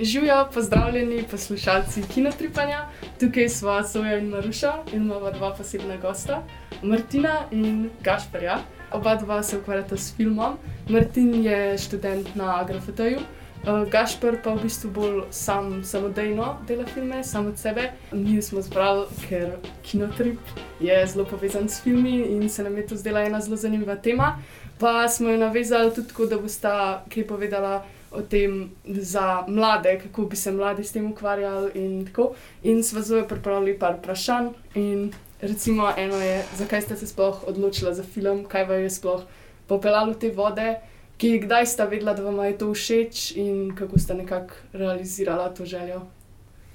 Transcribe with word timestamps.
Živijo, 0.00 0.48
pozdravljeni 0.54 1.24
poslušalci 1.30 2.02
Kinotripanja, 2.14 2.88
tukaj 3.20 3.48
smo 3.48 3.82
Soja 3.82 4.18
in 4.18 4.28
Maruša 4.28 4.72
in 4.92 5.02
imamo 5.02 5.30
dva 5.30 5.54
posebna 5.54 5.96
gosta, 5.96 6.42
Martina 6.82 7.46
in 7.50 7.90
Gašperja. 8.02 8.58
Oba 8.92 9.14
dva 9.16 9.42
se 9.42 9.58
ukvarjata 9.58 9.96
s 9.96 10.14
filmom. 10.16 10.56
Martin 10.88 11.44
je 11.44 11.78
študent 11.78 12.34
na 12.34 12.60
Agrafeteju, 12.60 13.18
uh, 13.18 13.88
Gašper 13.90 14.38
pa 14.42 14.54
v 14.54 14.62
bistvu 14.62 14.90
bolj 14.90 15.22
sam, 15.30 15.84
samodejno 15.84 16.56
dela 16.68 16.86
filme, 16.86 17.24
sam 17.24 17.46
od 17.46 17.58
sebe. 17.58 17.90
Mi 18.12 18.42
smo 18.42 18.62
zbrali, 18.62 19.06
ker 19.28 19.56
Kinotrip 19.82 20.38
je 20.80 21.06
zelo 21.06 21.24
povezan 21.24 21.68
s 21.68 21.82
filmi 21.82 22.20
in 22.36 22.48
se 22.48 22.62
nam 22.62 22.76
je 22.76 22.86
to 22.86 22.96
zdela 22.96 23.24
ena 23.24 23.40
zelo 23.40 23.56
zanimiva 23.56 23.96
tema. 23.96 24.38
Pa 24.78 25.08
smo 25.08 25.30
jo 25.30 25.38
navezali 25.38 25.94
tudi 25.94 26.08
tako, 26.08 26.26
da 26.26 26.38
bosta 26.38 27.04
kaj 27.14 27.26
povedala 27.26 27.84
o 28.10 28.22
tem 28.22 28.70
za 28.86 29.44
mlade, 29.48 29.98
kako 30.02 30.22
bi 30.22 30.36
se 30.36 30.52
mladi 30.52 30.84
s 30.84 30.92
tem 30.92 31.12
ukvarjali. 31.12 31.70
In, 31.74 32.06
tako. 32.06 32.34
in 32.62 32.82
sva 32.84 33.02
zelo 33.02 33.26
pripravili 33.28 33.78
par 33.78 33.96
vprašanj. 33.98 34.48
In 34.74 35.12
recimo, 35.40 35.92
eno 35.96 36.16
je, 36.16 36.44
zakaj 36.56 36.82
ste 36.82 36.96
se 36.96 37.06
sploh 37.06 37.44
odločili 37.46 37.94
za 37.94 38.02
film, 38.02 38.44
kaj 38.44 38.64
vam 38.64 38.80
je 38.80 38.90
sploh 38.90 39.22
popeljalo 39.66 40.14
te 40.14 40.30
vode, 40.30 40.76
ki 41.16 41.38
kdaj 41.44 41.66
sta 41.66 41.84
vedela, 41.84 42.14
da 42.14 42.22
vam 42.22 42.44
je 42.44 42.58
to 42.58 42.72
všeč 42.74 43.32
in 43.36 43.74
kako 43.76 43.98
ste 43.98 44.14
nekako 44.14 44.54
realizirala 44.72 45.48
to 45.54 45.64
željo. 45.64 46.02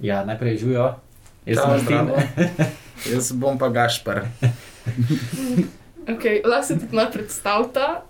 Ja, 0.00 0.24
najprej 0.24 0.56
živijo. 0.56 0.94
Jaz 1.46 1.58
sem 1.58 1.70
Martin. 1.70 2.10
Jaz 3.12 3.32
bom 3.32 3.58
pa 3.58 3.68
Gašpar. 3.68 4.24
Okay, 6.06 6.40
lahko 6.44 6.66
se 6.66 6.78
tudi 6.78 6.96
malo 6.96 7.10
predstavita. 7.12 8.02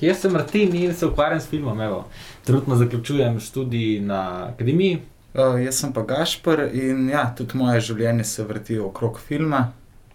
Jaz 0.00 0.18
sem 0.18 0.32
Martin 0.32 0.74
in 0.76 0.94
se 0.94 1.06
ukvarjam 1.06 1.40
s 1.40 1.46
filmom. 1.46 1.80
Evo. 1.80 2.04
Trenutno 2.44 2.76
zaključujem 2.76 3.40
študij 3.40 4.00
na 4.00 4.48
akademiji. 4.54 4.98
Uh, 5.32 5.56
jaz 5.64 5.78
sem 5.80 5.92
pa 5.92 6.02
Gašpar 6.04 6.66
in 6.76 7.06
ja, 7.08 7.24
tudi 7.36 7.56
moje 7.56 7.80
življenje 7.80 8.24
se 8.28 8.44
vrti 8.44 8.78
okrog 8.78 9.20
filma. 9.20 9.70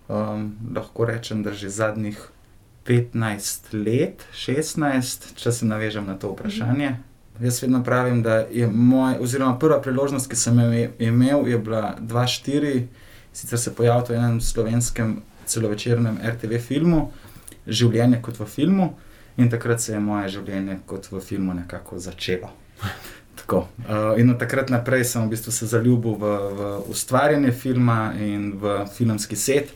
Um, 0.07 0.51
lahko 0.75 1.07
rečem, 1.09 1.41
da 1.43 1.51
že 1.51 1.69
zadnjih 1.73 2.19
15 2.87 3.73
let, 3.73 4.23
16, 4.31 5.33
če 5.35 5.51
se 5.51 5.65
navežem 5.65 6.05
na 6.07 6.15
to 6.15 6.31
vprašanje. 6.31 6.93
Jaz 7.41 7.59
vedno 7.61 7.81
pravim, 7.83 8.21
da 8.23 8.45
je 8.49 8.69
moj, 8.71 9.17
oziroma 9.21 9.57
prva 9.59 9.81
priložnost, 9.81 10.29
ki 10.29 10.35
sem 10.39 10.59
jo 10.59 10.69
ime- 10.71 10.93
imel, 10.99 11.47
je 11.47 11.57
bila 11.57 11.97
2-4, 11.99 12.87
sicer 13.33 13.59
se 13.59 13.75
pojavil 13.75 14.05
v 14.07 14.17
enem 14.17 14.39
slovenskem 14.41 15.21
celovečernem 15.45 16.17
RTV 16.23 16.61
filmu, 16.61 17.11
Življenje 17.67 18.21
kot 18.23 18.37
v 18.39 18.45
filmu, 18.47 18.85
in 19.37 19.49
takrat 19.51 19.81
se 19.83 19.91
je 19.91 19.99
moje 19.99 20.29
življenje 20.37 20.79
kot 20.87 21.09
v 21.11 21.19
filmu 21.19 21.53
nekako 21.53 21.99
začelo. 21.99 22.47
Tako. 23.47 23.67
Uh, 23.79 24.19
in 24.19 24.29
od 24.29 24.39
takrat 24.39 24.67
naprej 24.69 25.05
sem 25.07 25.23
v 25.23 25.31
bistvu 25.31 25.51
se 25.55 25.65
zaljubil 25.71 26.17
v, 26.19 26.31
v 26.51 26.61
ustvarjanje 26.91 27.51
filma 27.55 28.11
in 28.19 28.51
v 28.59 28.83
filmski 28.91 29.39
set. 29.39 29.71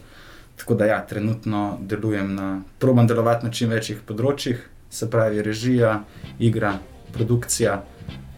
Tako 0.59 0.75
da, 0.75 0.85
ja, 0.85 0.97
trenutno 1.07 1.77
delujem 1.79 2.35
na, 2.35 2.61
probam 2.79 3.07
delovati 3.07 3.47
na 3.47 3.51
čim 3.51 3.69
večjih 3.71 4.01
področjih, 4.03 4.59
se 4.91 5.07
pravi, 5.07 5.39
režija, 5.39 6.01
igra, 6.39 6.73
produkcija, 7.15 7.77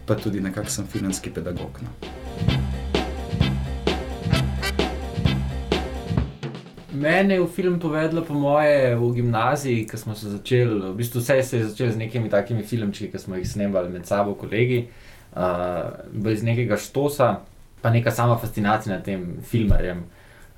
pa 0.06 0.14
tudi 0.14 0.38
nekako 0.38 0.70
sem 0.70 0.86
filmski 0.86 1.32
pedagog. 1.34 1.82
No. 1.82 1.90
Mene 6.94 7.40
je 7.40 7.42
v 7.42 7.48
film 7.50 7.80
povedlo, 7.82 8.22
po 8.22 8.38
moje, 8.38 8.94
v 8.94 9.08
gimnaziji, 9.16 9.82
ko 9.90 9.98
smo 9.98 10.14
se 10.14 10.30
začeli, 10.30 10.78
v 10.78 10.94
bistvu 10.94 11.18
vse 11.18 11.42
se 11.42 11.58
je 11.58 11.72
začelo 11.72 11.90
z 11.90 12.04
nekimi 12.06 12.30
takimi 12.30 12.62
filmčki, 12.62 13.10
ki 13.10 13.18
smo 13.18 13.34
jih 13.34 13.50
snemali 13.50 13.90
med 13.90 14.06
sabo, 14.06 14.38
kolegi, 14.38 14.84
uh, 14.86 15.10
iz 16.32 16.42
nekega 16.42 16.76
štosa, 16.76 17.36
pa 17.82 17.90
neka 17.90 18.10
sama 18.10 18.36
fascinacija 18.38 18.96
nad 18.96 19.04
tem 19.04 19.36
filmarjem 19.42 20.04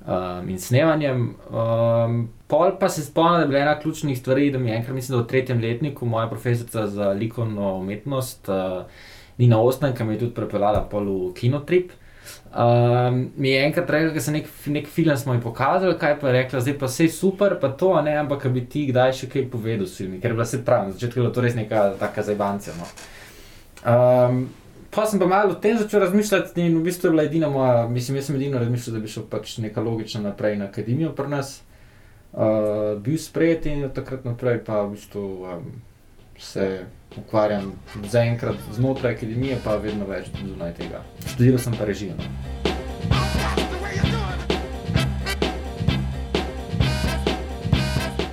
um, 0.07 0.49
in 0.49 0.59
snemanjem. 0.59 1.35
Um, 1.49 2.29
pol 2.47 2.77
pa 2.79 2.89
se 2.89 3.03
spomnim, 3.05 3.39
da 3.39 3.41
je 3.41 3.47
bila 3.47 3.59
ena 3.59 3.79
ključnih 3.79 4.19
stvari, 4.19 4.51
da 4.51 4.59
mi 4.59 4.69
je 4.69 4.77
enkrat, 4.77 4.95
mislim, 4.95 5.17
da 5.17 5.23
v 5.23 5.27
tretjem 5.27 5.61
letniku 5.61 6.05
moja 6.05 6.29
profesorica 6.29 6.87
za 6.87 7.11
likovno 7.11 7.75
umetnost, 7.77 8.49
uh, 8.49 8.83
Nina 9.37 9.61
Ostanka, 9.61 10.05
mi 10.05 10.13
je 10.13 10.19
tudi 10.19 10.33
prepeljala 10.33 10.81
pol 10.89 11.05
v 11.05 11.33
kinotrip. 11.33 11.91
Um, 12.57 13.31
mi 13.37 13.49
je 13.49 13.65
enkrat 13.65 13.89
rekla, 13.89 14.13
da 14.13 14.21
se 14.21 14.31
nek, 14.31 14.47
nek 14.65 14.87
film 14.87 15.17
smo 15.17 15.33
ji 15.33 15.41
pokazali, 15.41 15.97
kaj 15.99 16.19
pa 16.19 16.27
je 16.27 16.33
rekla, 16.33 16.59
zdaj 16.59 16.77
pa 16.79 16.85
vse 16.85 17.07
super, 17.07 17.57
pa 17.61 17.69
to, 17.69 17.91
ne, 18.01 18.15
ampak 18.17 18.47
bi 18.47 18.65
ti 18.65 18.87
kdaj 18.89 19.13
še 19.13 19.29
kaj 19.31 19.45
povedal 19.51 19.87
s 19.87 19.99
filmi, 19.99 20.19
ker 20.21 20.31
je 20.31 20.37
bila 20.39 20.45
se 20.45 20.63
pravi, 20.65 20.87
na 20.87 20.95
začetku 20.95 21.19
je 21.19 21.23
bila 21.23 21.33
to 21.35 21.43
res 21.43 21.55
neka 21.55 21.83
taka 21.99 22.23
zajbancija. 22.23 22.75
No. 22.79 22.87
Um, 23.83 24.41
pa 24.91 25.05
sem 25.05 25.19
pa 25.19 25.27
malo 25.27 25.51
o 25.51 25.55
tem 25.55 25.77
začel 25.77 25.99
razmišljati 25.99 26.61
in 26.61 26.77
v 26.77 26.83
bistvu 26.83 27.07
je 27.07 27.11
bila 27.11 27.23
edina 27.23 27.49
moja, 27.49 27.87
mislim, 27.87 28.17
jaz 28.17 28.25
sem 28.25 28.35
edino 28.35 28.59
razmišljal, 28.59 28.95
da 28.95 29.01
bi 29.01 29.07
šel 29.07 29.23
pač 29.29 29.57
neka 29.57 29.81
logična 29.81 30.21
naprej 30.21 30.57
na 30.57 30.65
akademijo 30.65 31.11
pri 31.15 31.27
nas. 31.27 31.61
Uh, 32.33 32.99
bil 33.01 33.17
sprejet 33.17 33.65
in 33.65 33.85
od 33.87 33.93
takrat 33.95 34.25
naprej 34.25 34.59
pa 34.65 34.81
v 34.83 34.91
bistvu 34.93 35.23
um, 35.47 35.71
se 36.37 36.85
ukvarjam 37.17 37.71
zaenkrat 38.03 38.55
znotraj 38.75 39.15
akademije, 39.15 39.57
pa 39.63 39.77
vedno 39.81 40.05
več 40.05 40.29
zunaj 40.37 40.73
tega. 40.77 41.01
Študiral 41.25 41.59
sem 41.59 41.73
pa 41.79 41.85
režijo. 41.85 42.13
No. 42.17 42.23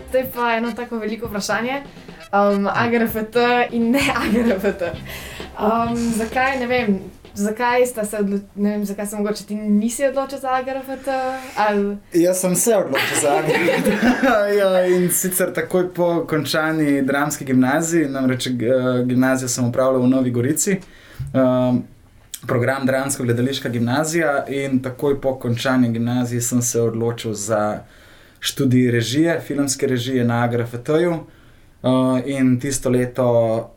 Zdaj 0.09 0.26
pa 0.34 0.53
eno 0.56 0.72
tako 0.76 0.98
veliko 0.98 1.26
vprašanje. 1.26 1.82
Um, 2.34 2.66
AGRFT 2.66 3.36
in 3.71 3.91
ne 3.91 4.03
AGRFT. 4.15 4.82
Um, 5.54 5.97
zakaj, 5.97 6.59
ne 6.59 6.66
vem, 6.66 6.98
zakaj 7.34 7.87
ste 7.87 8.04
se 8.04 8.16
odločili, 8.16 8.84
zakaj 8.84 9.06
se 9.06 9.16
mogoče 9.16 9.47
ti 9.47 9.54
nisi 9.54 10.06
odločil 10.06 10.38
za 10.38 10.48
AGRFT? 10.48 11.09
Ali, 11.56 11.97
Jaz 12.12 12.41
sem 12.41 12.56
se 12.56 12.76
odločil 12.76 13.20
za 13.22 13.37
Agrafet. 13.37 13.92
ja, 14.59 14.87
in 14.87 15.10
sicer 15.10 15.53
takoj 15.54 15.94
po 15.94 16.26
končani 16.28 17.03
dramski 17.03 17.44
gimnaziji, 17.44 18.09
namreč 18.09 18.47
eh, 18.47 18.53
gimnazijo 19.04 19.48
sem 19.48 19.69
upravljal 19.69 20.03
v 20.03 20.09
Novi 20.09 20.31
Gorici. 20.31 20.81
Um, 21.32 21.84
program 22.47 22.86
Dramsko-gledališka 22.86 23.69
gimnazija, 23.69 24.44
in 24.48 24.82
takoj 24.82 25.21
po 25.21 25.38
končani 25.38 25.92
gimnaziji 25.92 26.41
sem 26.41 26.62
se 26.62 26.81
odločil 26.81 27.32
za 27.32 27.81
študij 28.41 28.91
režije, 28.91 29.41
filmske 29.41 29.86
režije 29.86 30.25
na 30.25 30.42
AGRFT-ju. 30.44 31.12
Uh, 31.82 32.21
in 32.26 32.60
tisto 32.60 32.91
leto, 32.91 33.74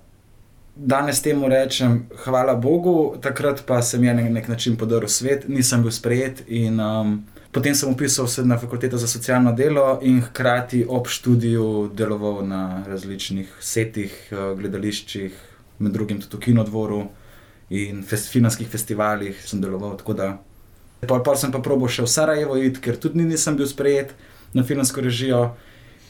danes 0.80 1.22
temu 1.22 1.48
rečem, 1.50 2.06
hvala 2.26 2.56
Bogu, 2.56 3.18
takrat 3.22 3.64
pa 3.66 3.82
sem 3.82 4.04
je 4.04 4.14
na 4.14 4.30
nek 4.30 4.48
način 4.48 4.76
podaril 4.78 5.10
svet, 5.10 5.48
nisem 5.50 5.82
bil 5.82 5.92
sprejet. 5.92 6.44
In, 6.48 6.80
um, 6.80 7.24
potem 7.52 7.76
sem 7.76 7.90
upisal 7.90 8.28
se 8.28 8.46
na 8.46 8.58
fakulteto 8.58 8.98
za 8.98 9.08
socialno 9.08 9.52
delo 9.52 10.00
in 10.02 10.22
hkrati 10.22 10.86
ob 10.90 11.08
študiju 11.08 11.92
deloval 11.94 12.48
na 12.48 12.84
različnih 12.88 13.58
setih, 13.60 14.14
uh, 14.32 14.58
gledališčih, 14.60 15.34
med 15.80 15.92
drugim 15.92 16.22
tudi 16.22 16.38
v 16.38 16.40
Kinodvoru 16.40 17.08
in 17.70 18.04
fest, 18.04 18.32
filmskih 18.32 18.68
festivalih 18.68 19.42
sem 19.46 19.62
deloval. 19.62 19.98
Pol, 21.08 21.24
pol 21.24 21.36
sem 21.36 21.52
pa 21.52 21.60
probo 21.60 21.88
še 21.88 22.06
v 22.06 22.10
Sarajevo 22.10 22.58
iti, 22.58 22.82
ker 22.82 22.98
tudi 22.98 23.22
nisem 23.26 23.58
bil 23.58 23.68
sprejet 23.68 24.14
na 24.54 24.64
filmsko 24.64 25.02
režijo. 25.02 25.56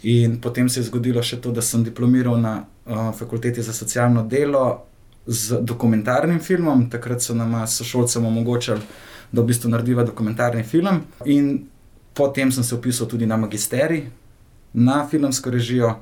In 0.03 0.37
potem 0.41 0.69
se 0.69 0.79
je 0.79 0.87
zgodilo 0.87 1.23
še 1.25 1.41
to, 1.41 1.51
da 1.51 1.61
sem 1.61 1.83
diplomiral 1.83 2.37
na 2.37 2.67
uh, 2.87 3.15
fakulteti 3.15 3.61
za 3.61 3.73
socialno 3.73 4.23
delo 4.23 4.83
z 5.25 5.61
dokumentarnim 5.61 6.39
filmom. 6.39 6.89
Takrat 6.89 7.21
so 7.21 7.35
nam 7.35 7.67
sošolcem 7.67 8.25
omogočili, 8.25 8.79
da 9.31 9.41
v 9.41 9.45
bistvu 9.45 9.69
narediva 9.69 10.03
dokumentarni 10.03 10.63
film. 10.63 11.01
In 11.25 11.67
potem 12.13 12.51
sem 12.51 12.63
se 12.63 12.75
upisal 12.75 13.07
tudi 13.07 13.25
na 13.25 13.37
magisterij, 13.37 14.07
na 14.73 15.07
filmsko 15.07 15.49
režijo, 15.49 15.95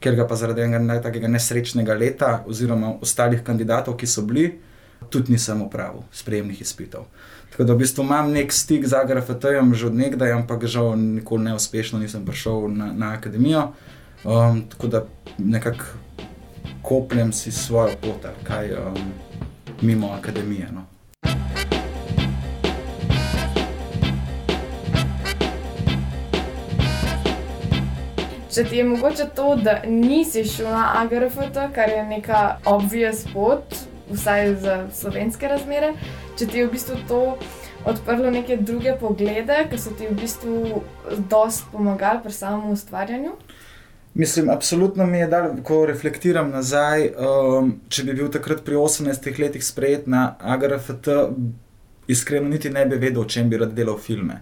ker 0.00 0.16
ga 0.16 0.26
pa 0.26 0.36
zaradi 0.36 0.64
enega 0.64 0.78
ne- 0.78 1.02
takega 1.02 1.28
nesrečnega 1.28 1.94
leta, 1.94 2.44
oziroma 2.46 2.96
ostalih 3.00 3.42
kandidatov, 3.44 3.96
ki 3.96 4.06
so 4.06 4.22
bili, 4.22 4.58
tudi 5.10 5.32
nisem 5.32 5.62
upravil 5.62 6.02
sprejemnih 6.12 6.60
izpitov. 6.60 7.06
Tako 7.50 7.64
da 7.64 7.74
v 7.74 7.82
bistvu 7.82 8.04
imam 8.04 8.32
nek 8.32 8.52
stik 8.52 8.86
z 8.86 8.96
AGRFT-jem 8.96 9.74
že 9.74 9.86
od 9.86 9.94
nekdaj, 9.94 10.32
ampak 10.32 10.64
žal 10.64 10.96
nikoli 10.96 11.44
neuspešno 11.50 11.98
nisem 11.98 12.24
prišel 12.24 12.68
na, 12.68 12.92
na 12.92 13.12
akademijo. 13.12 13.72
Um, 14.24 14.64
tako 14.68 14.86
da 14.86 15.04
nekako 15.38 15.84
kopljem 16.90 17.32
si 17.32 17.52
svojo 17.54 17.94
pot, 18.02 18.24
ali 18.26 18.44
kaj 18.44 18.72
um, 18.74 19.04
mimo 19.80 20.10
akademije. 20.18 20.72
No. 20.74 20.90
če 28.50 28.64
ti 28.66 28.76
je 28.80 28.84
mogoče 28.84 29.24
to, 29.34 29.54
da 29.62 29.78
nisi 29.86 30.42
šel 30.44 30.72
na 30.74 30.86
AGRFT, 31.00 31.58
kar 31.74 31.88
je 31.88 32.02
neka 32.06 32.40
obvious 32.66 33.22
pot, 33.32 33.76
vsaj 34.10 34.54
za 34.64 34.76
slovenske 34.94 35.48
razmere, 35.48 35.92
če 36.38 36.48
ti 36.50 36.58
je 36.58 36.66
v 36.66 36.72
bistvu 36.74 36.98
to 37.08 37.20
odprlo 37.88 38.32
neke 38.34 38.58
druge 38.58 38.96
poglede, 39.00 39.62
ki 39.70 39.78
so 39.78 39.94
ti 39.96 40.10
v 40.10 40.18
bistvu 40.18 40.82
dosti 41.30 41.70
pomagali 41.72 42.24
pri 42.26 42.34
samem 42.34 42.74
ustvarjanju. 42.74 43.36
Mislim, 44.14 44.48
absolutno 44.50 45.06
mi 45.06 45.18
je 45.18 45.26
dal, 45.26 45.50
ko 45.62 45.84
reflektiram 45.86 46.50
nazaj, 46.50 47.10
um, 47.14 47.76
če 47.88 48.04
bi 48.04 48.14
bil 48.18 48.30
takrat 48.32 48.64
pri 48.66 48.74
18 48.76 49.38
letih 49.38 49.64
sprejet 49.64 50.08
na 50.10 50.34
AGRFT, 50.40 51.08
iskreno 52.10 52.48
niti 52.48 52.70
ne 52.70 52.86
bi 52.86 52.98
vedel, 52.98 53.22
o 53.22 53.28
čem 53.28 53.50
bi 53.50 53.60
rad 53.60 53.74
delal 53.74 53.98
filme. 53.98 54.40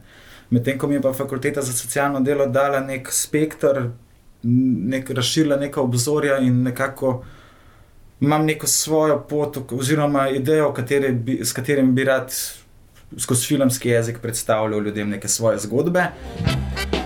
Medtem 0.51 0.79
ko 0.79 0.89
mi 0.89 0.97
je 0.97 1.03
pa 1.05 1.13
fakulteta 1.13 1.63
za 1.63 1.73
socialno 1.73 2.21
delo 2.25 2.47
dala 2.47 2.81
nek 2.81 3.13
spektr, 3.13 3.83
nek, 4.43 5.11
razširila 5.11 5.57
neka 5.61 5.81
obzorja 5.81 6.39
in 6.39 6.63
nekako 6.63 7.19
imam 8.21 8.47
neko 8.47 8.67
svojo 8.67 9.21
pot, 9.29 9.59
oziroma 9.73 10.29
idejo, 10.29 10.73
bi, 11.13 11.41
s 11.45 11.53
katerim 11.53 11.95
bi 11.95 12.05
rad 12.05 12.33
skozi 13.17 13.47
filmski 13.47 13.89
jezik 13.89 14.19
predstavljal 14.19 14.83
ljudem 14.83 15.11
neke 15.11 15.29
svoje 15.29 15.59
zgodbe. 15.59 16.01
A 16.01 16.98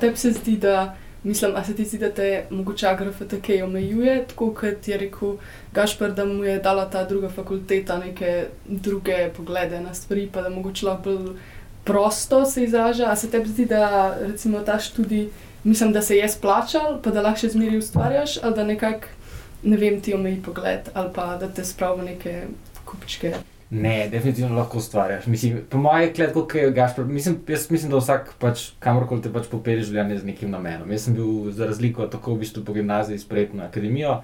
tebi 0.00 0.16
se 0.16 0.32
zdi, 0.32 0.56
da, 0.56 0.94
mislim, 1.22 1.54
se 1.66 1.76
ti 1.76 1.84
zdi, 1.84 1.98
da 1.98 2.10
te 2.10 2.44
mogoče 2.50 2.86
AGRFTK 2.86 3.50
omejuje, 3.64 4.24
tako 4.28 4.50
kot 4.54 4.88
je 4.88 4.98
rekel 4.98 5.36
Gašpr, 5.74 6.12
da 6.16 6.24
mu 6.24 6.44
je 6.44 6.58
dala 6.58 6.90
ta 6.90 7.04
druga 7.04 7.28
fakulteta 7.28 7.98
neke 7.98 8.46
druge 8.66 9.28
poglede 9.36 9.80
na 9.80 9.94
stvari, 9.94 10.28
pa 10.32 10.42
da 10.42 10.48
mogoče 10.48 10.86
lahko 10.86 11.02
bolj 11.02 11.36
prosto 11.84 12.44
se 12.44 12.64
izraža. 12.64 13.10
A 13.10 13.16
se 13.16 13.30
tebi 13.30 13.48
zdi, 13.48 13.66
da 13.66 14.14
recimo 14.20 14.60
ta 14.60 14.78
študij, 14.78 15.28
mislim, 15.64 15.92
da 15.92 16.02
se 16.02 16.16
je 16.16 16.28
splačal, 16.28 17.02
pa 17.02 17.10
da 17.10 17.22
lahko 17.22 17.40
še 17.40 17.54
zmeri 17.56 17.78
ustvarjaš, 17.78 18.38
ali 18.42 18.54
da 18.54 18.64
nekako, 18.64 19.14
ne 19.62 19.76
vem, 19.76 20.00
ti 20.00 20.14
omeji 20.14 20.42
pogled, 20.42 20.90
ali 20.94 21.14
pa 21.14 21.36
da 21.36 21.48
te 21.48 21.64
spravi 21.64 22.04
neke 22.12 22.42
kupičke. 22.84 23.34
Ne, 23.70 24.08
definitivno 24.08 24.56
lahko 24.56 24.78
ustvarjaš. 24.78 25.26
Mislim, 25.26 25.60
po 25.70 25.78
mojem, 25.78 26.14
klet, 26.16 26.32
kot 26.32 26.54
je 26.54 26.70
Gašpor, 26.72 27.04
mislim, 27.04 27.36
jaz 27.48 27.70
mislim, 27.70 27.90
da 27.92 28.00
vsak, 28.00 28.30
pač, 28.40 28.70
kamorkoli 28.80 29.22
te 29.22 29.32
pač 29.32 29.50
popelje 29.52 29.90
življenje 29.90 30.22
z 30.22 30.28
nekim 30.30 30.50
namenom. 30.50 30.88
Jaz 30.92 31.04
sem 31.04 31.16
bil 31.18 31.50
za 31.52 31.68
razliko 31.68 32.06
tako 32.08 32.36
v 32.36 32.46
bistvu 32.46 32.64
po 32.64 32.72
gimnaziji 32.72 33.20
sprejet 33.20 33.52
na 33.54 33.68
akademijo, 33.68 34.22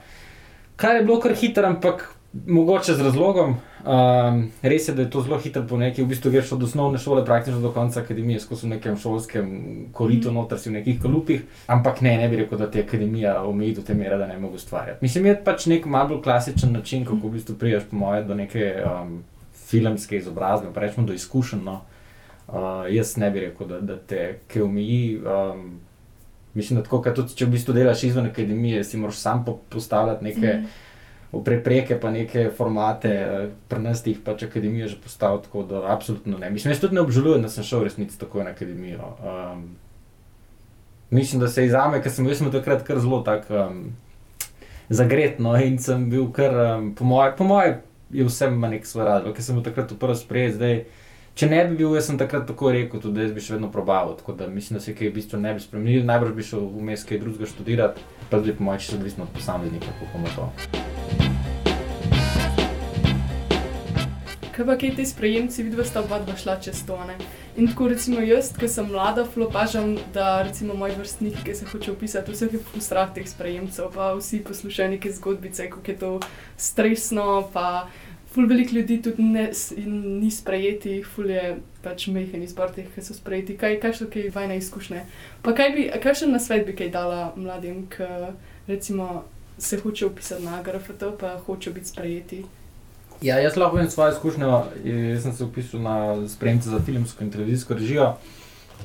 kar 0.81 0.97
je 0.97 1.05
bilo 1.05 1.21
kar 1.21 1.37
hitro, 1.37 1.69
ampak 1.69 2.07
mogoče 2.47 2.95
z 2.95 3.05
razlogom. 3.05 3.57
Um, 3.85 4.39
res 4.63 4.89
je, 4.89 4.95
da 4.95 5.03
je 5.03 5.11
to 5.11 5.21
zelo 5.23 5.37
hitro 5.39 5.63
po 5.69 5.77
neki, 5.77 6.03
v 6.03 6.09
bistvu 6.15 6.31
greš 6.33 6.55
od 6.57 6.63
osnovne 6.65 6.99
šole 6.99 7.25
praktično 7.25 7.61
do 7.61 7.69
konca 7.73 8.01
akademije, 8.01 8.41
skozi 8.41 8.69
nekem 8.69 8.97
šolskem 8.97 9.51
koritu, 9.93 10.31
mm. 10.31 10.35
noter 10.35 10.59
si 10.59 10.71
v 10.71 10.79
nekih 10.79 11.03
kalupih. 11.03 11.45
Ampak 11.69 12.01
ne, 12.01 12.17
ne 12.17 12.31
bi 12.33 12.41
rekel, 12.41 12.59
da 12.59 12.71
te 12.71 12.81
akademija 12.81 13.43
omeji 13.45 13.75
do 13.77 13.85
te 13.85 13.95
mere, 13.95 14.17
da 14.17 14.27
ne 14.27 14.39
mogo 14.41 14.57
ustvarjati. 14.57 15.05
Mislim, 15.05 15.29
je 15.29 15.37
pač 15.45 15.69
nek 15.69 15.85
malo 15.85 16.15
bolj 16.15 16.25
klasičen 16.25 16.73
način, 16.73 17.05
kako 17.05 17.29
v 17.29 17.37
bistvu 17.37 17.59
prijaš 17.61 17.85
po 17.91 18.01
moje 18.01 18.25
do 18.25 18.41
neke. 18.41 18.73
Um, 18.89 19.21
filmske 19.67 20.17
izobrazbe, 20.17 20.73
pa 20.75 20.81
rečemo 20.81 21.07
do 21.07 21.13
izkušenj. 21.13 21.65
No. 21.65 21.81
Uh, 22.49 22.85
jaz 22.93 23.17
ne 23.17 23.31
bi 23.31 23.41
rekel, 23.41 23.69
da, 23.69 23.81
da 23.81 23.97
te 23.97 24.39
kaj 24.53 24.63
omeji. 24.63 25.21
Um, 25.25 25.81
mislim, 26.55 26.79
da 26.79 26.85
tako, 26.85 27.03
tudi, 27.15 27.35
če 27.37 27.47
v 27.49 27.55
bistvu 27.57 27.75
delaš 27.75 28.05
izven 28.05 28.29
akademije, 28.29 28.85
si 28.85 29.01
moraš 29.01 29.23
sam 29.23 29.45
postavljati 29.73 30.25
neke 30.25 30.59
mm. 30.61 31.41
prepreke, 31.45 31.97
pa 32.01 32.11
neke 32.11 32.51
formate, 32.57 33.15
prenesti 33.69 34.13
jih 34.13 34.21
pač 34.25 34.45
akademijo 34.47 34.89
že 34.93 35.01
postaviti. 35.03 35.49
Tako 35.49 35.65
da 35.73 35.83
absolutno 35.95 36.39
ne. 36.39 36.51
Mislim, 36.51 36.73
jaz 36.73 36.85
tudi 36.85 36.95
ne 36.95 37.03
obžalujem, 37.07 37.43
da 37.43 37.49
sem 37.49 37.65
šel 37.65 37.89
resnici 37.89 38.21
tako 38.21 38.45
na 38.45 38.53
akademijo. 38.53 39.17
Um, 39.25 39.65
mislim, 41.11 41.41
da 41.41 41.49
se 41.49 41.65
izame, 41.65 42.03
ker 42.03 42.13
sem 42.13 42.29
bil 42.29 42.53
takrat 42.53 42.85
kar 42.85 43.01
zelo 43.01 43.23
tak. 43.23 43.51
Um, 43.51 43.95
Zagretno 44.89 45.55
in 45.65 45.79
sem 45.81 46.11
bil 46.13 46.27
kar, 46.29 46.53
um, 46.77 46.91
po 46.95 47.07
mojem, 47.09 47.47
moje, 47.49 47.79
je 48.15 48.25
vse 48.25 48.47
ima 48.47 48.69
nek 48.69 48.87
svoj 48.87 49.05
razlog, 49.05 49.35
ker 49.35 49.45
sem 49.45 49.63
takrat 49.63 49.93
v 49.93 49.99
prvem 49.99 50.19
sprejet. 50.19 50.55
Zdaj, 50.55 50.81
če 51.35 51.51
ne 51.51 51.61
bi 51.67 51.81
bil, 51.83 51.95
jaz 51.99 52.09
sem 52.11 52.19
takrat 52.21 52.47
tako 52.47 52.73
rekel, 52.75 53.03
tudi 53.03 53.27
jaz 53.27 53.35
bi 53.35 53.43
še 53.43 53.57
vedno 53.57 53.73
probal. 53.75 54.15
Tako 54.21 54.39
da 54.39 54.49
mislim, 54.49 54.79
da 54.79 54.85
se 54.87 54.95
kaj 54.95 55.11
v 55.11 55.19
bistvu 55.19 55.43
ne 55.43 55.55
bi 55.59 55.65
spremenil, 55.65 56.07
najbrž 56.07 56.35
bi 56.39 56.47
šel 56.47 56.67
vmes 56.79 57.07
kaj 57.09 57.25
drugega 57.27 57.51
študirati, 57.51 58.09
pa 58.31 58.39
tudi 58.39 58.55
po 58.55 58.71
mojem, 58.71 58.85
če 58.85 58.93
se 58.93 58.99
odvisno 59.03 59.27
od 59.27 59.39
posameznika, 59.39 59.99
kako 59.99 60.13
bomo 60.15 60.37
to. 60.39 61.34
Kaj 64.55 64.67
pa 64.67 64.77
kaj 64.79 64.93
ti 64.95 65.05
sprejemci, 65.07 65.65
vidva 65.67 65.83
sta 65.83 65.99
oba 66.05 66.21
dva 66.23 66.37
šla 66.39 66.61
čez 66.63 66.85
to, 66.87 66.95
ne? 67.09 67.17
In 67.59 67.67
tako 67.67 67.89
recimo 67.91 68.21
jaz, 68.23 68.53
ki 68.55 68.69
sem 68.71 68.87
mlada, 68.87 69.25
flopažam, 69.27 69.97
da 70.15 70.45
recimo 70.47 70.77
moji 70.79 70.95
vrstniki, 70.95 71.43
ki 71.43 71.55
se 71.59 71.67
hočejo 71.67 71.97
opisati, 71.97 72.31
vse 72.31 72.47
je 72.53 72.61
v 72.63 72.83
strah 72.85 73.11
teh 73.15 73.27
sprejemcev, 73.27 73.91
pa 73.91 74.13
vsi 74.15 74.45
poslušajo 74.47 74.95
neke 74.95 75.11
zgodbice, 75.11 75.67
kako 75.75 75.91
je 75.91 75.99
to 75.99 76.13
stresno, 76.57 77.49
pa 77.53 77.89
ful 78.31 78.47
velik 78.47 78.71
ljudi 78.73 79.03
tudi 79.03 79.23
ne, 79.23 79.51
ni 80.23 80.31
sprejeti, 80.31 81.03
ful 81.03 81.35
je 81.35 81.59
pač 81.83 82.07
mehen 82.15 82.47
izbor 82.47 82.71
teh, 82.71 82.87
ki 82.95 83.03
so 83.03 83.15
sprejeti. 83.19 83.59
Kaj, 83.59 83.81
kaj 83.83 83.99
so 83.99 84.11
kaj 84.11 84.31
vajne 84.39 84.63
izkušnje? 84.63 85.07
Pa 85.43 85.59
kaj 85.59 85.75
bi, 85.75 85.91
kaj 86.03 86.21
še 86.23 86.31
na 86.31 86.39
svet 86.39 86.63
bi 86.67 86.79
kaj 86.79 86.95
dala 86.95 87.33
mladim, 87.35 87.89
ki 87.91 88.07
recimo 88.71 89.25
se 89.59 89.83
hočejo 89.83 90.15
opisati 90.15 90.47
na 90.47 90.63
GRFT, 90.63 91.17
pa 91.19 91.41
hočejo 91.43 91.75
biti 91.75 91.91
sprejeti? 91.91 92.47
Ja, 93.25 93.39
jaz 93.41 93.57
lahko 93.57 93.77
povem 93.77 93.91
svojo 93.91 94.13
izkušnjo. 94.13 94.63
Jaz 94.85 95.23
sem 95.23 95.33
se 95.33 95.45
upisal 95.45 95.81
na 95.81 96.29
spremembe 96.29 96.65
za 96.65 96.81
filmsko 96.81 97.25
in 97.25 97.31
televizijsko 97.31 97.75
režijo. 97.75 98.13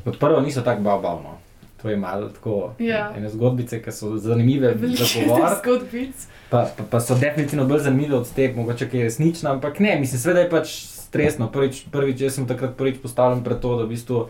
Kot 0.03 0.19
prvo, 0.19 0.39
niso 0.41 0.61
tako 0.61 0.81
bavno. 0.81 1.35
To 1.81 1.89
je 1.89 1.97
malo 1.97 2.29
tako. 2.29 2.73
Ja. 2.79 3.13
Ene 3.17 3.29
zgodbice, 3.29 3.81
ki 3.83 3.91
so 3.91 4.17
zanimive, 4.17 4.75
za 4.79 5.05
pogovor. 5.13 5.49
Pa, 6.49 6.65
pa, 6.77 6.83
pa 6.89 6.99
so 6.99 7.13
definitivno 7.15 7.65
bolj 7.65 7.83
zanimive 7.85 8.15
od 8.15 8.31
teh, 8.33 8.55
mogoče 8.55 8.87
je 8.91 9.03
resnično, 9.03 9.51
ampak 9.51 9.79
ne, 9.79 9.99
mislim, 9.99 10.19
sveda 10.19 10.39
je 10.39 10.49
pač 10.49 10.71
stresno. 10.81 11.51
Prvič, 11.51 11.83
prvič 11.91 12.21
jaz 12.21 12.39
sem 12.39 12.47
takrat 12.47 12.73
prvič 12.77 12.97
postavljen 13.03 13.43
pred 13.43 13.59
to, 13.59 13.75
da 13.77 13.83
v 13.83 13.91
bistvu. 13.93 14.23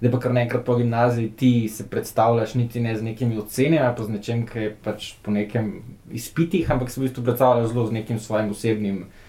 Da 0.00 0.10
pa 0.10 0.18
kar 0.18 0.32
nekaj 0.34 0.64
po 0.64 0.74
gimnaziji 0.76 1.30
ti 1.36 1.68
se 1.68 1.86
predstavljaš, 1.86 2.54
niti 2.54 2.80
ne 2.80 2.96
z 2.96 3.04
nekimi 3.04 3.38
ocenami, 3.38 3.94
pa 3.96 4.04
z 4.04 4.16
nečem, 4.16 4.46
ki 4.48 4.58
je 4.58 4.74
pač 4.82 5.12
po 5.22 5.30
nekem 5.30 5.82
izpitih, 6.10 6.70
ampak 6.72 6.90
se 6.90 7.00
v 7.00 7.04
bistvu 7.04 7.24
predstavljaš 7.28 7.68
zelo 7.70 7.86
z 7.86 7.98
nekim 8.00 8.18
svojim 8.18 8.50
osebnim 8.50 9.02
uh, 9.02 9.19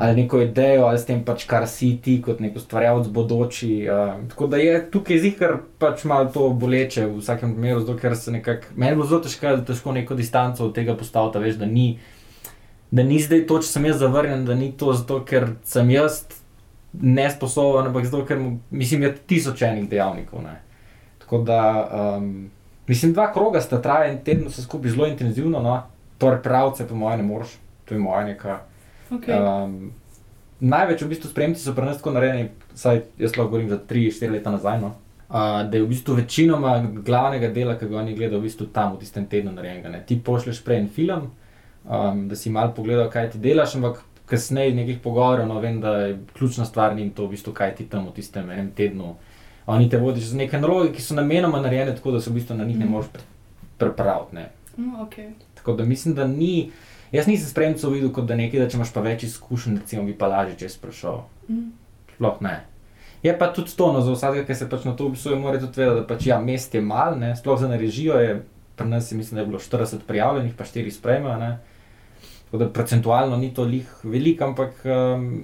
ali 0.00 0.22
neko 0.22 0.40
idejo, 0.40 0.84
ali 0.86 0.98
s 0.98 1.06
tem 1.08 1.24
pač 1.26 1.42
kar 1.50 1.64
si 1.66 1.96
ti, 2.02 2.20
kot 2.22 2.38
nek 2.38 2.56
ustvarjalec 2.56 3.08
bodoči. 3.10 3.70
Uh, 3.90 4.20
tako 4.30 4.46
da 4.46 4.60
je 4.62 4.76
tukaj 4.92 5.18
zikar 5.18 5.56
pač 5.82 6.04
malo 6.06 6.30
to 6.34 6.50
boleče 6.54 7.08
v 7.08 7.16
vsakem 7.18 7.56
primeru, 7.56 7.82
zato 7.82 7.98
ker 7.98 8.14
se 8.16 8.30
nekako, 8.30 8.76
meni 8.78 8.98
bo 9.00 9.06
zelo 9.08 9.24
težko, 9.24 9.56
da 9.58 9.64
težko 9.66 9.96
neko 9.96 10.14
distanco 10.14 10.68
od 10.68 10.76
tega 10.76 10.94
postaviti, 10.94 11.42
veš, 11.42 11.58
da 11.58 11.66
ni. 11.66 11.88
Da 12.94 13.02
ni 13.04 13.18
zdaj 13.20 13.42
to, 13.50 13.58
če 13.60 13.68
sem 13.68 13.84
jaz 13.90 13.98
zavrnjen, 14.00 14.46
da 14.48 14.54
ni 14.56 14.70
to 14.78 14.94
zato, 14.96 15.18
ker 15.26 15.50
sem 15.66 15.90
jaz 15.92 16.22
nesposoben, 16.94 17.90
ampak 17.90 18.06
zato, 18.06 18.22
ker 18.24 18.38
mislim, 18.70 19.02
da 19.02 19.10
je 19.10 19.18
tisoč 19.34 19.66
enih 19.66 19.90
dejavnikov. 19.90 20.46
Ne. 20.46 20.54
Tako 21.18 21.42
da, 21.44 21.60
um, 22.16 22.30
mislim, 22.86 23.12
dva 23.18 23.32
kroga 23.34 23.60
sta 23.60 23.82
trajala 23.82 24.14
en 24.14 24.22
teden, 24.24 24.46
se 24.54 24.62
skupaj 24.62 24.94
zelo 24.94 25.10
intenzivno, 25.10 25.60
no, 25.60 25.76
torej 26.22 26.40
pravce, 26.46 26.86
po 26.88 26.96
mojem, 26.96 27.26
ne 27.26 27.28
moreš, 27.28 27.58
to 27.84 27.98
je 27.98 28.00
moja 28.00 28.24
neka. 28.30 28.62
Okay. 29.10 29.38
Um, 29.40 29.92
največ 30.60 31.02
v 31.02 31.12
bistvu 31.14 31.30
spremci 31.30 31.62
so 31.62 31.72
pri 31.72 31.88
nas 31.88 32.00
tako 32.00 32.12
narejeni, 32.16 32.50
saj 32.74 33.02
jaz 33.18 33.36
lahko 33.36 33.52
govorim 33.54 33.70
za 33.70 33.78
3-4 33.78 34.32
leta 34.32 34.52
nazaj. 34.52 34.80
No? 34.82 34.94
Uh, 35.28 35.62
da 35.68 35.76
je 35.76 35.82
v 35.82 35.90
bistvu 35.92 36.16
večinoma 36.18 36.78
glavnega 37.04 37.50
dela, 37.52 37.76
ki 37.78 37.88
ga 37.88 38.00
oni 38.00 38.16
gledajo, 38.16 38.40
v 38.40 38.48
bistvu 38.48 38.68
tam 38.72 38.96
v 38.96 39.02
tistem 39.04 39.26
tednu 39.28 39.52
narejenega. 39.52 40.00
Ti 40.06 40.20
pošleš 40.24 40.62
prej 40.64 40.82
en 40.82 40.88
film, 40.88 41.30
um, 41.84 42.22
da 42.28 42.36
si 42.36 42.50
malo 42.50 42.72
pogledal, 42.76 43.10
kaj 43.12 43.34
ti 43.34 43.42
delaš, 43.44 43.76
ampak 43.76 44.04
kasneje 44.28 44.74
nekih 44.76 45.00
pogovorov, 45.04 45.48
no 45.48 45.60
vem, 45.60 45.80
da 45.80 45.94
je 46.02 46.18
ključna 46.36 46.64
stvar 46.68 46.98
in 46.98 47.10
to, 47.16 47.26
v 47.26 47.36
bistvu, 47.36 47.52
kaj 47.56 47.74
ti 47.76 47.88
tam 47.88 48.08
v 48.08 48.16
tistem 48.16 48.50
enem 48.50 48.70
tednu. 48.76 49.14
Oni 49.68 49.88
te 49.88 50.00
vodiš 50.00 50.32
z 50.32 50.42
neke 50.42 50.60
naloge, 50.60 50.92
ki 50.96 51.04
so 51.04 51.16
namenoma 51.16 51.60
narejene 51.60 51.96
tako, 51.96 52.16
da 52.16 52.20
se 52.20 52.30
v 52.30 52.40
bistvu 52.40 52.56
na 52.56 52.64
njih 52.64 52.78
ne 52.78 52.88
moreš 52.88 53.12
pripraviti. 53.78 54.36
Ne. 54.36 54.48
Mm, 54.78 55.00
okay. 55.04 55.32
Tako 55.54 55.76
da 55.76 55.84
mislim, 55.84 56.14
da 56.14 56.26
ni. 56.26 56.70
Jaz 57.12 57.26
nisem 57.26 57.48
spremljal 57.48 57.92
videl 57.92 58.10
kot 58.12 58.26
da 58.28 58.36
nekaj, 58.36 58.60
da 58.60 58.68
če 58.68 58.76
imaš 58.76 58.92
pa 58.92 59.04
več 59.04 59.24
izkušenj, 59.28 59.78
recimo, 59.80 60.04
bi 60.04 60.16
pa 60.18 60.28
lažje 60.28 60.58
čez 60.60 60.76
sprašal. 60.76 61.22
Mm. 61.48 61.70
Sploh 62.16 62.42
ne. 62.44 62.58
Je 63.22 63.32
pa 63.38 63.48
tudi 63.54 63.72
to, 63.76 63.88
no, 63.92 64.02
za 64.04 64.12
vsakega, 64.14 64.44
ki 64.46 64.54
se 64.54 64.68
pač 64.70 64.84
na 64.86 64.94
to 64.96 65.08
upisuje, 65.08 65.38
mora 65.40 65.58
tudi 65.58 65.80
vedeti, 65.80 66.02
da 66.02 66.06
pač 66.06 66.28
ja, 66.28 66.38
mest 66.42 66.74
je 66.74 66.82
mal, 66.84 67.16
ne, 67.18 67.32
sploh 67.36 67.58
za 67.58 67.70
režijo 67.72 68.20
je, 68.22 68.36
pri 68.78 68.86
nas 68.88 69.10
je, 69.10 69.18
mislim, 69.18 69.38
da 69.38 69.42
je 69.42 69.50
bilo 69.50 69.58
40 69.58 70.04
prijavljenih, 70.06 70.54
pa 70.58 70.64
4 70.64 70.90
spremljajo. 70.94 71.56
Tako 72.48 72.58
da 72.62 72.68
procentualno 72.72 73.36
ni 73.36 73.50
to 73.54 73.64
lih 73.64 73.88
veliko, 74.02 74.44
ampak 74.44 74.84
um, 74.84 75.42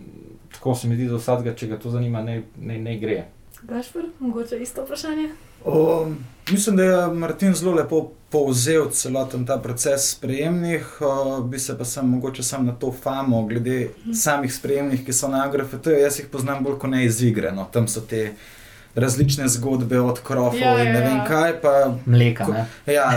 tako 0.53 0.75
se 0.75 0.89
mi 0.89 0.97
zdi 0.97 1.09
za 1.09 1.19
vsakega, 1.19 1.57
če 1.57 1.67
ga 1.73 1.79
to 1.79 1.91
zanima, 1.91 2.23
ne, 2.23 2.43
ne, 2.57 2.79
ne 2.81 2.95
gre. 2.99 3.25
Gašpor, 3.69 4.03
mogoče 4.19 4.57
isto 4.57 4.85
vprašanje? 4.85 5.29
O, 5.65 6.07
mislim, 6.51 6.77
da 6.77 6.83
je 6.83 7.15
Martin 7.15 7.55
zelo 7.55 7.73
lepo 7.75 8.11
povzel 8.31 8.91
celoten 8.91 9.47
ta 9.47 9.59
proces 9.59 10.11
sprejemnih, 10.11 11.01
o, 11.01 11.41
bi 11.41 11.59
se 11.59 11.79
pa 11.79 11.85
sem 11.85 12.09
mogoče 12.09 12.43
sam 12.43 12.67
na 12.67 12.73
to 12.73 12.93
famo, 13.03 13.47
glede 13.47 13.89
mm. 14.05 14.15
samih 14.15 14.55
sprejemnih, 14.55 15.05
ki 15.07 15.13
so 15.13 15.29
na 15.29 15.45
AGRFT. 15.45 15.87
Jaz 15.87 16.19
jih 16.19 16.29
poznam 16.33 16.65
bolj 16.65 16.79
kot 16.79 16.91
ne 16.91 17.05
iz 17.05 17.23
igre. 17.23 17.53
No. 17.53 17.65
Tam 17.73 17.89
so 17.89 18.01
te 18.01 18.35
različne 18.95 19.49
zgodbe 19.49 20.01
od 20.01 20.21
krofov 20.21 20.61
Ja, 20.61 20.85
in 20.85 20.93
ne 20.93 21.01
ja, 21.01 21.07
vem 21.09 21.17
ja. 21.17 21.25
kaj. 21.25 21.61
Pa, 21.63 21.95
Mleka, 22.07 22.45
Ko- 22.45 22.53
ne? 22.53 22.67
ja, 22.87 23.09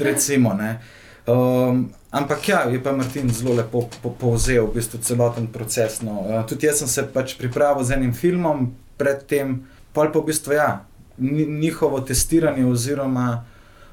recimo. 0.00 0.54
Ne. 0.54 0.78
Um, 1.26 1.88
ampak 2.10 2.48
ja, 2.48 2.62
je 2.70 2.82
pa 2.82 2.92
Martin 2.92 3.30
zelo 3.32 3.54
lepo 3.54 3.88
po 4.02 4.10
povzel 4.20 4.66
v 4.66 4.74
bistvu 4.78 5.02
celoten 5.02 5.46
proces. 5.46 6.02
No. 6.02 6.20
Uh, 6.20 6.46
tudi 6.46 6.66
jaz 6.70 6.78
sem 6.78 6.88
se 6.88 7.06
pač 7.12 7.34
pripravil 7.40 7.84
z 7.84 7.98
enim 7.98 8.14
filmom, 8.14 8.70
predtem, 8.96 9.62
pol 9.92 10.12
pa 10.12 10.18
v 10.18 10.26
bistvu 10.30 10.52
ja, 10.52 10.84
njihovo 11.18 12.00
testiranje 12.00 12.66
oziroma 12.66 13.44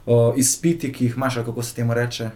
uh, 0.06 0.34
izpiti, 0.36 0.92
ki 0.94 1.06
jih 1.06 1.18
imaš, 1.18 1.36
kako 1.46 1.64
se 1.64 1.76
temu 1.76 1.94
reče. 1.94 2.30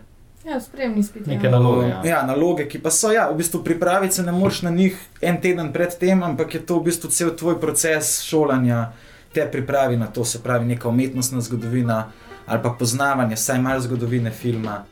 Ja, 0.46 0.60
spremni 0.62 1.04
spet. 1.04 1.26
Neke 1.26 1.50
naloge, 1.50 1.88
ja. 1.88 2.02
ja, 2.06 2.24
naloge, 2.26 2.68
ki 2.70 2.80
pa 2.80 2.92
so, 2.94 3.10
ja, 3.12 3.26
v 3.32 3.40
bistvu 3.40 3.64
pripraviti 3.64 4.16
se 4.16 4.24
ne 4.24 4.32
moreš 4.32 4.62
na 4.62 4.70
njih 4.70 5.00
en 5.22 5.42
teden 5.42 5.72
pred 5.74 5.98
tem, 6.00 6.24
ampak 6.24 6.54
je 6.54 6.62
to 6.66 6.78
v 6.80 6.92
bistvu 6.92 7.10
cel 7.10 7.34
tvoj 7.36 7.58
proces 7.62 8.20
šolanja, 8.22 8.92
te 9.34 9.48
pripravi 9.52 9.98
na 9.98 10.08
to, 10.08 10.26
se 10.26 10.44
pravi, 10.44 10.66
neka 10.66 10.90
umetnostna 10.90 11.42
zgodovina 11.42 12.06
ali 12.46 12.62
pa 12.64 12.70
poznavanje, 12.80 13.36
vsaj 13.36 13.62
malo 13.62 13.82
zgodovine 13.82 14.32
filma. 14.32 14.84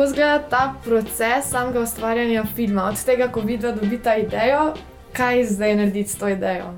Kako 0.00 0.08
izgleda 0.08 0.38
ta 0.50 0.74
proces 0.84 1.44
samega 1.44 1.80
ustvarjanja 1.80 2.44
filma, 2.54 2.84
od 2.84 3.04
tega, 3.04 3.26
ko 3.28 3.40
vidva 3.40 3.72
dobita 3.72 4.14
idejo, 4.16 4.74
kaj 5.12 5.44
zdaj 5.44 5.74
narediti 5.76 6.08
s 6.08 6.16
to 6.18 6.28
idejo? 6.28 6.70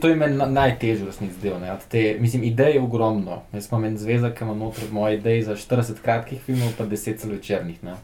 To 0.00 0.08
je 0.08 0.16
meni 0.16 0.36
na- 0.36 0.46
najtežji 0.46 1.06
resnici 1.06 1.40
del. 1.42 1.60
ne, 1.60 1.72
od 1.72 1.84
Te, 1.88 2.16
mislim, 2.20 2.44
idej 2.44 2.72
je 2.72 2.80
ogromno. 2.80 3.42
Jaz 3.52 3.68
imam 3.68 3.84
en 3.84 3.98
zvezek, 3.98 4.34
ki 4.34 4.44
ima 4.44 4.54
noter 4.54 4.84
moje 4.92 5.18
ideje 5.18 5.42
za 5.42 5.56
40 5.56 6.00
kratkih 6.02 6.40
filmov, 6.40 6.68
pa 6.78 6.84
10 6.84 7.16
celovečernih. 7.16 7.84
ne. 7.84 7.94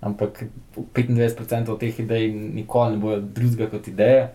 Ampak 0.00 0.44
25% 0.94 1.72
od 1.72 1.80
teh 1.80 2.00
idej 2.00 2.30
nikoli 2.32 2.90
ne 2.90 2.96
bojo 2.96 3.20
drugega 3.20 3.70
kot 3.70 3.88
ideje. 3.88 4.28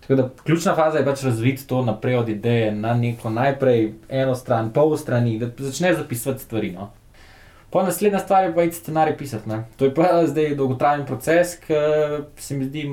Tako 0.00 0.14
da 0.14 0.30
ključna 0.44 0.74
faza 0.74 0.98
je 0.98 1.04
pač 1.04 1.22
razviti 1.22 1.66
to 1.66 1.82
naprej 1.84 2.14
od 2.14 2.28
ideje 2.28 2.72
na 2.72 2.94
neko 2.94 3.30
najprej 3.30 3.92
eno 4.08 4.34
stran, 4.34 4.72
pol 4.72 4.96
strani, 4.96 5.38
da 5.38 5.50
začneš 5.58 5.96
zapisovati 5.96 6.42
stvari. 6.42 6.70
No. 6.72 6.90
Pa 7.70 7.82
naslednja 7.82 8.18
stvar 8.18 8.44
je 8.44 8.54
pa 8.54 8.62
iti 8.62 8.76
scenarij 8.76 9.16
pisati. 9.18 9.48
Ne. 9.48 9.64
To 9.76 9.84
je 9.84 9.94
pa 9.94 10.26
zdaj 10.26 10.54
dolgotrajen 10.54 11.06
proces, 11.06 11.56
ki 11.60 11.80
se 12.36 12.56
mi 12.56 12.64
zdi 12.64 12.86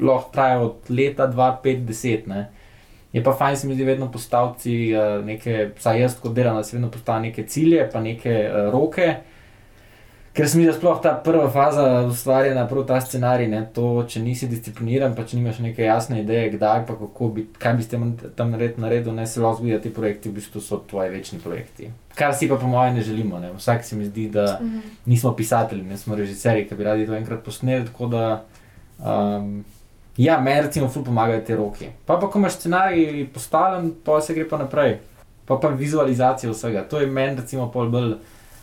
lahko 0.00 0.30
traja 0.32 0.60
od 0.60 0.88
leta 0.88 1.28
2, 1.28 1.50
5, 1.64 1.84
10. 1.86 2.26
Ne. 2.26 2.48
Je 3.12 3.22
pa 3.24 3.32
fajn, 3.32 3.56
se 3.56 3.66
mi 3.66 3.74
zdi, 3.74 3.84
vedno 3.84 4.10
postaviti 4.12 4.92
eh, 4.92 5.22
neke, 5.24 5.70
vsaj 5.78 6.00
jaz 6.00 6.16
kot 6.20 6.34
delam, 6.36 6.56
da 6.56 6.64
si 6.64 6.76
vedno 6.76 6.90
postavim 6.90 7.28
neke 7.30 7.46
cilje, 7.46 7.88
pa 7.92 8.00
neke 8.00 8.34
uh, 8.48 8.72
roke. 8.72 9.14
Ker 10.38 10.46
se 10.48 10.54
mi 10.58 10.62
zdi, 10.62 10.70
da 10.70 10.76
sploh 10.76 11.00
ta 11.02 11.16
prva 11.24 11.48
faza 11.50 11.82
ustvarjanja, 12.06 12.68
prav 12.70 12.84
ta 12.86 13.00
scenarij, 13.02 13.48
ne, 13.50 13.64
to, 13.74 14.04
če 14.06 14.20
nisi 14.22 14.46
discipliniran, 14.46 15.16
pa 15.16 15.24
če 15.26 15.34
nimaš 15.34 15.56
neke 15.64 15.82
jasne 15.82 16.20
ideje, 16.22 16.52
kdaj 16.52 16.84
pa 16.86 16.94
kako 16.94 17.28
bi, 17.34 17.42
kaj 17.58 17.74
bi 17.74 17.82
s 17.82 17.90
tem 17.90 18.04
tam 18.38 18.52
nared, 18.54 18.78
naredil, 18.78 19.16
ne 19.16 19.24
se 19.26 19.42
lahko 19.42 19.58
zgodi, 19.58 19.72
da 19.74 19.80
ti 19.82 19.90
projekti 19.90 20.30
v 20.30 20.36
bistvu 20.36 20.62
so 20.62 20.78
tvoji 20.78 21.10
večni 21.10 21.40
projekti. 21.42 21.90
Kar 22.14 22.36
si 22.38 22.46
pa 22.48 22.54
po 22.54 22.70
mojem 22.70 22.94
ne 22.94 23.02
želimo. 23.02 23.40
Ne. 23.42 23.50
Vsak 23.56 23.82
se 23.84 23.96
mi 23.96 24.06
zdi, 24.06 24.28
da 24.30 24.60
Mhm. 24.62 24.78
nismo 25.06 25.34
pisatelji, 25.34 25.82
ne 25.82 25.98
smo 25.98 26.14
režiserji, 26.14 26.68
ki 26.68 26.74
bi 26.74 26.84
radi 26.84 27.06
to 27.06 27.18
enkrat 27.18 27.42
posneli. 27.42 27.86
Tako 27.86 28.06
da, 28.06 28.44
um, 28.98 29.64
ja, 30.16 30.40
meni 30.40 30.62
recimo 30.62 30.88
ful 30.88 31.04
pomagajo 31.04 31.40
te 31.40 31.56
roke. 31.56 31.90
Pa 32.06 32.16
pa, 32.16 32.30
ko 32.30 32.38
imaš 32.38 32.52
scenarij 32.52 33.26
postavljen, 33.34 33.92
pa 34.04 34.20
se 34.20 34.34
gre 34.34 34.48
pa 34.48 34.58
naprej. 34.58 34.98
Pa 35.46 35.56
pa 35.56 35.68
vizualizacija 35.68 36.52
vsega. 36.52 36.84
To 36.88 37.00
je 37.00 37.06
meni 37.06 37.36
recimo 37.36 37.70
pol 37.72 37.90
bolj. 37.90 38.14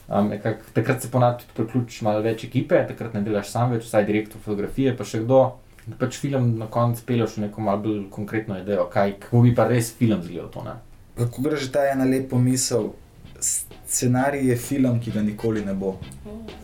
Um, 0.08 0.28
nekak, 0.30 0.62
takrat 0.74 1.02
se 1.02 1.12
ponavadi 1.12 1.44
tudi 1.44 1.56
priključiš 1.58 2.02
malo 2.06 2.22
več 2.22 2.44
ekipe, 2.46 2.78
takrat 2.88 3.14
ne 3.18 3.24
delaš 3.26 3.50
sam 3.50 3.72
več, 3.74 3.88
vsaj 3.88 4.06
direktno 4.06 4.42
fotografije, 4.42 4.94
pa 4.98 5.08
še 5.08 5.24
kdo. 5.24 5.40
Da 5.86 5.98
pač 6.02 6.18
film 6.18 6.56
na 6.58 6.66
koncu 6.70 7.04
peleš 7.06 7.38
v 7.38 7.46
neko 7.46 7.62
malo 7.62 7.82
bolj 7.84 8.04
konkretno 8.14 8.58
idejo, 8.58 8.88
kaj, 8.94 9.18
kako 9.26 9.42
bi 9.46 9.54
pa 9.58 9.68
res 9.70 9.92
film 9.98 10.22
zgledal 10.22 10.50
to. 10.54 10.64
Ne? 10.66 10.78
Kako 11.18 11.46
gre 11.46 11.58
že 11.62 11.70
ta 11.74 11.86
ena 11.90 12.06
lepa 12.10 12.38
misel? 12.42 12.94
Scenarij 13.42 14.50
je 14.50 14.56
film, 14.58 14.98
ki 15.02 15.14
ga 15.14 15.22
nikoli 15.22 15.66
ne 15.66 15.74
bo. 15.78 15.98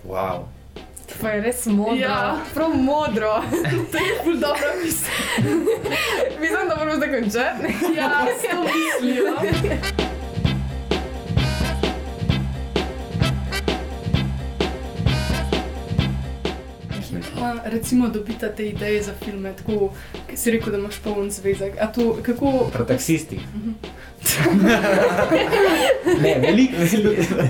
Wow. 0.05 0.49
To 1.19 1.27
je 1.27 1.41
res 1.41 1.65
modro. 1.65 1.95
Ja. 1.95 2.41
Prav 2.53 2.73
modro. 2.77 3.33
To 3.91 3.97
je 3.97 4.13
ful 4.23 4.37
dobro 4.41 4.69
misel. 4.83 5.57
Mislim, 6.41 6.69
da 6.69 6.75
moramo 6.75 6.95
zdaj 6.97 7.21
končati. 7.21 7.73
Ja, 7.97 8.25
s 8.25 8.41
to 8.41 9.97
Ma, 17.35 17.55
recimo, 17.65 18.09
dobita 18.09 18.49
te 18.49 18.65
ideje 18.65 19.03
za 19.03 19.13
filme, 19.15 19.53
tako 19.53 19.91
ki 20.27 20.37
si 20.37 20.51
rekel, 20.51 20.71
da 20.71 20.77
imaš 20.77 20.99
poln 20.99 21.29
zvezek. 21.29 21.73
A 21.79 21.87
to 21.87 22.17
kako? 22.23 22.69
Pri 22.73 22.85
taksistih. 22.85 23.41
ne, 26.21 26.39
veliko, 26.39 26.75
veliko. 26.77 27.35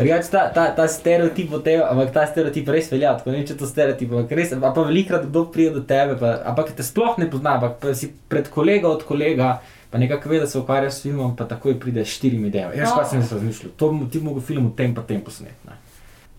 Reč, 0.00 0.30
ta, 0.30 0.46
ta, 0.48 0.70
ta 0.72 0.86
stereotip 0.88 1.52
o 1.52 1.58
tem, 1.58 1.82
ampak 1.84 2.12
ta 2.14 2.22
stereotip 2.24 2.68
res 2.72 2.86
velja, 2.88 3.10
tako 3.18 3.34
ne 3.34 3.42
če 3.44 3.52
to 3.54 3.66
stereotip, 3.68 4.08
ampak 4.10 4.30
res, 4.32 4.54
a 4.54 4.60
pa 4.62 4.80
velikrat 4.80 5.26
kdo 5.26 5.42
pride 5.52 5.74
do 5.74 5.82
tebe, 5.84 6.14
pa, 6.16 6.38
ampak 6.48 6.72
te 6.72 6.86
sploh 6.86 7.18
ne 7.20 7.28
pozna, 7.28 7.58
ampak 7.58 7.76
pa 7.82 7.92
si 7.92 8.08
pred 8.30 8.48
kolega 8.48 8.88
od 8.88 9.04
kolega, 9.04 9.58
pa 9.92 10.00
nekako 10.00 10.32
ve, 10.32 10.40
da 10.40 10.48
se 10.48 10.56
ukvarjaš 10.56 10.94
s 10.94 11.04
filmom, 11.04 11.34
pa 11.36 11.44
takoj 11.44 11.76
pride 11.76 12.06
s 12.06 12.16
štirimi 12.16 12.48
idejami. 12.48 12.80
Veš, 12.80 12.94
kaj 12.96 13.10
sem 13.12 13.20
jaz 13.20 13.34
razmišljal, 13.36 13.74
to 13.76 13.92
bi- 13.92 14.08
ti 14.08 14.18
mogel 14.20 14.40
film 14.42 14.70
v 14.70 14.76
tem 14.78 14.96
pa 14.96 15.04
tem 15.04 15.20
posnet. 15.20 15.58
Ne? 15.68 15.76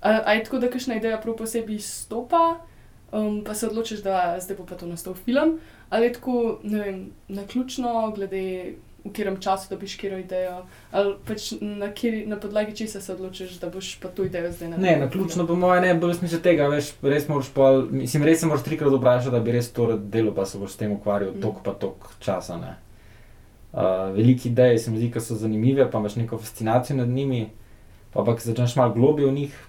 A, 0.02 0.22
a 0.26 0.34
je 0.34 0.44
tako, 0.44 0.60
da 0.60 0.70
kakšna 0.70 0.96
ideja 0.96 1.18
prav 1.22 1.36
posebej 1.38 1.80
stopa, 1.80 2.58
um, 3.12 3.44
pa 3.46 3.54
se 3.54 3.68
odločiš, 3.68 4.04
da 4.04 4.38
zdaj 4.42 4.58
bo 4.58 4.66
pa 4.66 4.76
to 4.76 4.88
nastal 4.88 5.14
film, 5.14 5.60
ali 5.90 6.06
je 6.06 6.14
tako, 6.14 6.60
ne 6.64 6.80
vem, 6.80 7.04
na 7.28 7.44
ključno, 7.48 8.14
glede 8.16 8.74
v 9.04 9.10
katerem 9.10 9.38
času 9.42 9.70
dobiš 9.70 9.96
kjero 9.98 10.18
idejo, 10.22 10.60
ali 10.92 11.16
pač 11.26 11.52
na, 11.62 11.88
kjeri, 11.94 12.26
na 12.30 12.38
podlagi 12.40 12.76
česa 12.78 13.02
se 13.02 13.14
odločiš, 13.14 13.56
da 13.60 13.70
boš 13.70 13.96
pa 14.02 14.08
to 14.08 14.24
idejo 14.24 14.52
zdaj 14.52 14.70
naredil. 14.70 14.90
Ne, 14.92 15.06
na 15.06 15.10
ključno 15.10 15.48
po 15.48 15.56
mojem 15.56 15.84
ne, 15.84 15.96
bolj 15.96 16.14
smisel 16.20 16.40
tega, 16.40 16.68
veš, 16.70 16.92
res 17.02 17.26
moraš 17.28 17.50
pol, 17.50 17.82
mislim, 17.92 18.24
res 18.24 18.40
se 18.40 18.46
moraš 18.46 18.64
trikrat 18.64 18.94
vprašati, 18.94 19.34
da 19.34 19.40
bi 19.40 19.56
res 19.58 19.72
to 19.74 19.98
delo, 19.98 20.34
pa 20.38 20.46
se 20.46 20.62
boš 20.62 20.72
s 20.72 20.78
tem 20.78 20.92
ukvarjal 20.92 21.32
Mm. 21.34 21.42
tok 21.42 21.64
pa 21.66 21.74
tok 21.74 22.12
časa. 22.20 22.58
Ne. 22.62 22.76
Uh, 23.74 24.14
velike 24.16 24.50
ideje 24.50 24.80
se 24.80 24.92
mi 24.92 24.98
zdi, 24.98 25.10
da 25.10 25.20
so 25.20 25.36
zanimive, 25.36 25.92
pa 25.92 25.98
imaš 25.98 26.16
neko 26.16 26.38
fascinacijo 26.38 26.98
nad 26.98 27.08
njimi, 27.10 27.50
pa 28.14 28.24
pa 28.24 28.36
ko 28.36 28.42
začneš 28.44 28.76
malo 28.76 28.94
globje 28.94 29.26
v 29.26 29.34
njih, 29.34 29.60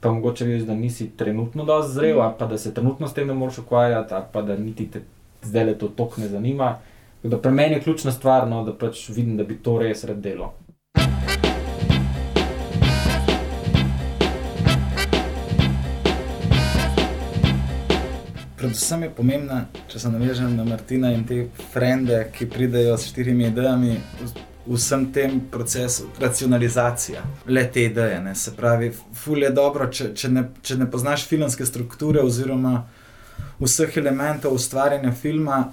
pa 0.00 0.12
mogoče 0.12 0.44
veš, 0.44 0.62
da 0.62 0.74
nisi 0.74 1.10
trenutno 1.16 1.64
dovolj 1.64 1.88
zrel, 1.88 2.20
ali 2.22 2.34
pa 2.38 2.46
da 2.46 2.58
se 2.58 2.74
trenutno 2.74 3.08
s 3.08 3.14
tem 3.14 3.28
ne 3.28 3.34
moreš 3.34 3.58
ukvarjati, 3.58 4.14
ali 4.14 4.24
pa 4.32 4.42
da 4.42 4.56
niti 4.56 4.90
te 4.90 5.00
zdaj 5.42 5.64
le 5.64 5.78
to 5.78 5.88
tok 5.88 6.16
ne 6.16 6.28
zanima. 6.28 6.76
Da 7.22 7.38
pri 7.38 7.52
meni 7.52 7.74
je 7.74 7.80
ključna 7.80 8.12
stvar, 8.12 8.48
no, 8.48 8.64
da 8.64 8.72
pač 8.78 9.08
vidim, 9.08 9.36
da 9.36 9.44
bi 9.44 9.56
to 9.62 9.78
res 9.78 10.04
rad 10.04 10.20
delo. 10.22 10.52
Predvsem 18.58 19.02
je 19.02 19.10
pomembna, 19.10 19.64
če 19.88 19.98
se 19.98 20.10
navežem 20.10 20.56
na 20.56 20.64
Martina 20.64 21.12
in 21.14 21.24
te 21.26 21.44
frende, 21.72 22.24
ki 22.34 22.46
pridejo 22.50 22.96
s 22.98 23.10
štirimi 23.10 23.46
idejami, 23.46 23.96
vsem 24.68 25.06
tem 25.12 25.40
procesu 25.50 26.08
racionalizacija 26.20 27.22
le 27.46 27.64
te 27.72 27.84
ideje. 27.84 28.20
Ne. 28.20 28.34
Se 28.34 28.56
pravi, 28.56 28.92
ful 29.14 29.42
je 29.42 29.50
dobro, 29.50 29.88
če, 29.90 30.12
če, 30.14 30.28
ne, 30.28 30.48
če 30.62 30.76
ne 30.76 30.90
poznaš 30.90 31.26
filmske 31.28 31.66
strukture 31.66 32.22
oziroma 32.22 32.82
vseh 33.60 33.96
elementov 33.96 34.54
ustvarjanja 34.54 35.12
filma, 35.12 35.68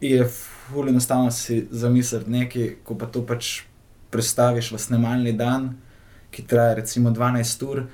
je 0.00 0.24
ful 0.28 0.88
enostavno 0.88 1.30
si 1.30 1.66
zamisliti 1.70 2.30
nekaj, 2.30 2.70
ko 2.84 2.94
pa 2.98 3.06
to 3.06 3.22
pač 3.26 3.62
predstaviš 4.10 4.72
v 4.72 4.80
snemalni 4.80 5.32
dan, 5.32 5.74
ki 6.30 6.44
traja 6.46 6.74
recimo 6.80 7.10
12 7.10 7.64
ur. 7.66 7.86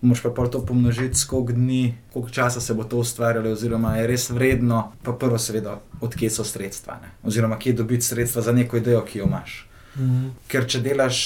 Moš 0.00 0.22
pa 0.22 0.46
to 0.48 0.62
pomnožiti, 0.64 1.18
koliko 1.28 1.52
dni, 1.52 1.94
koliko 2.12 2.30
časa 2.30 2.60
se 2.60 2.74
bo 2.74 2.84
to 2.84 2.96
ustvarjalo, 2.96 3.52
oziroma 3.52 3.96
je 3.98 4.06
res 4.06 4.30
vredno, 4.30 4.92
pa 5.02 5.12
prvo, 5.12 5.38
seveda, 5.38 5.76
odkje 6.00 6.30
so 6.30 6.44
sredstva, 6.44 6.96
ne? 7.02 7.10
oziroma 7.22 7.58
kje 7.58 7.72
dobiti 7.72 8.04
sredstva 8.04 8.42
za 8.42 8.52
neko 8.52 8.80
idejo, 8.80 9.04
ki 9.04 9.18
jo 9.18 9.26
imaš. 9.28 9.69
Ker 10.50 10.66
če 10.66 10.80
delaš 10.84 11.20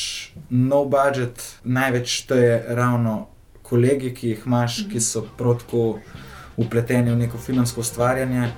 no 0.50 0.84
budget, 0.90 1.42
največ 1.64 2.16
to 2.28 2.38
je 2.38 2.58
ravno 2.76 3.26
kolegi, 3.62 4.12
ki 4.14 4.34
jih 4.34 4.44
imaš, 4.46 4.82
ki 4.90 5.00
so 5.00 5.24
protko 5.38 6.00
upleteni 6.60 7.12
v 7.12 7.22
neko 7.24 7.38
filmsko 7.38 7.80
ustvarjanje 7.80 8.50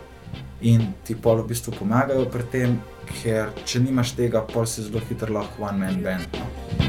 in 0.66 0.88
ti 1.04 1.14
pol 1.14 1.42
v 1.42 1.52
bistvu 1.52 1.76
pomagajo 1.78 2.26
pri 2.32 2.48
tem, 2.52 2.80
ker 3.20 3.54
če 3.64 3.84
nimaš 3.84 4.16
tega, 4.18 4.42
pol 4.42 4.66
si 4.66 4.84
zelo 4.86 5.04
hitro 5.08 5.32
lahko 5.32 5.68
one 5.68 5.78
man 5.84 6.02
band. 6.02 6.40
No? 6.40 6.85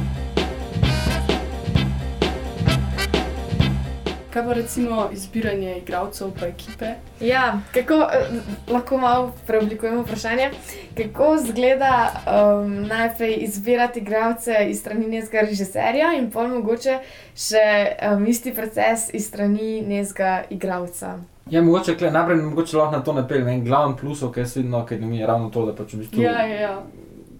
Kaj 4.38 4.46
pa 4.46 4.54
recimo 4.54 5.10
izbiranje 5.14 5.78
igralcev 5.78 6.28
pa 6.40 6.46
ekipe? 6.46 6.86
Ja, 7.22 7.60
kako 7.74 7.94
eh, 7.94 8.30
lahko 8.70 8.98
malo 8.98 9.34
preoblikujemo 9.48 10.02
vprašanje? 10.02 10.52
Kako 10.98 11.36
izgleda 11.36 12.12
um, 12.64 12.84
najprej 12.88 13.38
izbirati 13.40 14.00
igralce 14.00 14.54
iz 14.70 14.80
strani 14.80 15.08
neznega 15.08 15.46
režiserja 15.46 16.14
in 16.20 16.30
pol 16.32 16.48
mogoče 16.48 17.00
še 17.36 17.64
um, 18.12 18.28
isti 18.28 18.54
proces 18.54 19.10
iz 19.14 19.26
strani 19.28 19.82
neznega 19.82 20.44
igralca? 20.50 21.16
Ja, 21.50 21.62
mogoče, 21.62 21.98
kle, 21.98 22.12
najprej 22.12 22.42
mogoče 22.42 22.78
lahko 22.78 22.98
na 22.98 23.04
to 23.04 23.14
napeljem. 23.14 23.48
En 23.48 23.66
glavni 23.66 23.98
plus, 23.98 24.22
ki 24.34 24.46
jaz 24.46 24.56
vidim, 24.60 24.78
ker 24.86 25.02
mi 25.02 25.18
je 25.18 25.28
ravno 25.28 25.50
to, 25.50 25.66
da 25.66 25.74
pač 25.74 25.98
v 25.98 26.04
bistvu, 26.04 26.22
Ja, 26.22 26.46
ja, 26.46 26.62
ja. 26.62 26.78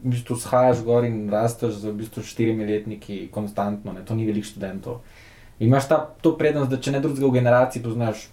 v 0.02 0.16
bistvu 0.16 0.40
shajaš 0.42 0.82
gor 0.88 1.06
in 1.06 1.28
rasteš 1.30 1.78
z 1.84 1.92
v 1.92 2.02
bistvu 2.02 2.26
štirimi 2.26 2.66
letniki 2.66 3.28
konstantno, 3.32 3.94
ne? 3.94 4.06
to 4.06 4.18
ni 4.18 4.26
veliko 4.26 4.50
študentov. 4.50 5.04
Imaš 5.60 5.88
ta, 5.90 6.02
to 6.22 6.36
prednost, 6.38 6.70
da 6.70 6.78
če 6.78 6.94
ne 6.94 7.02
drugega 7.02 7.28
v 7.28 7.38
generaciji 7.40 7.84
poznaš 7.84 8.28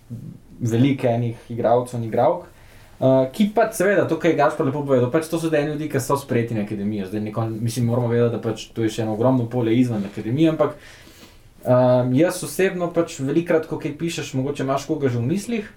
veliko 0.60 1.08
enih 1.08 1.50
igralcev 1.52 2.00
in 2.00 2.08
igralk. 2.08 2.50
Uh, 2.94 3.24
ki 3.34 3.48
pa 3.54 3.66
seveda, 3.74 4.04
to, 4.08 4.16
kar 4.22 4.30
je 4.30 4.38
Gašpor 4.38 4.68
lepo 4.68 4.84
povedal, 4.86 5.10
pač 5.10 5.26
to 5.26 5.40
so 5.42 5.48
zdaj 5.50 5.66
ljudje, 5.66 5.88
ki 5.90 6.00
so 6.00 6.14
sprejeti 6.16 6.54
na 6.54 6.62
akademijo. 6.62 7.08
Zdaj, 7.08 7.24
neko, 7.26 7.46
mislim, 7.50 7.88
moramo 7.90 8.12
vedeti, 8.12 8.36
da 8.36 8.42
pač 8.42 8.68
to 8.76 8.84
je 8.84 8.92
še 8.94 9.02
eno 9.02 9.16
ogromno 9.16 9.48
polje 9.50 9.74
izven 9.80 10.04
akademije, 10.06 10.52
ampak 10.52 10.76
um, 11.66 12.12
jaz 12.14 12.38
osebno 12.46 12.92
pač 12.94 13.18
velikrat, 13.18 13.66
ko 13.66 13.80
kaj 13.82 13.96
pišeš, 13.98 14.30
mogoče 14.38 14.62
imaš 14.62 14.86
koga 14.86 15.10
že 15.10 15.18
v 15.18 15.26
mislih, 15.26 15.72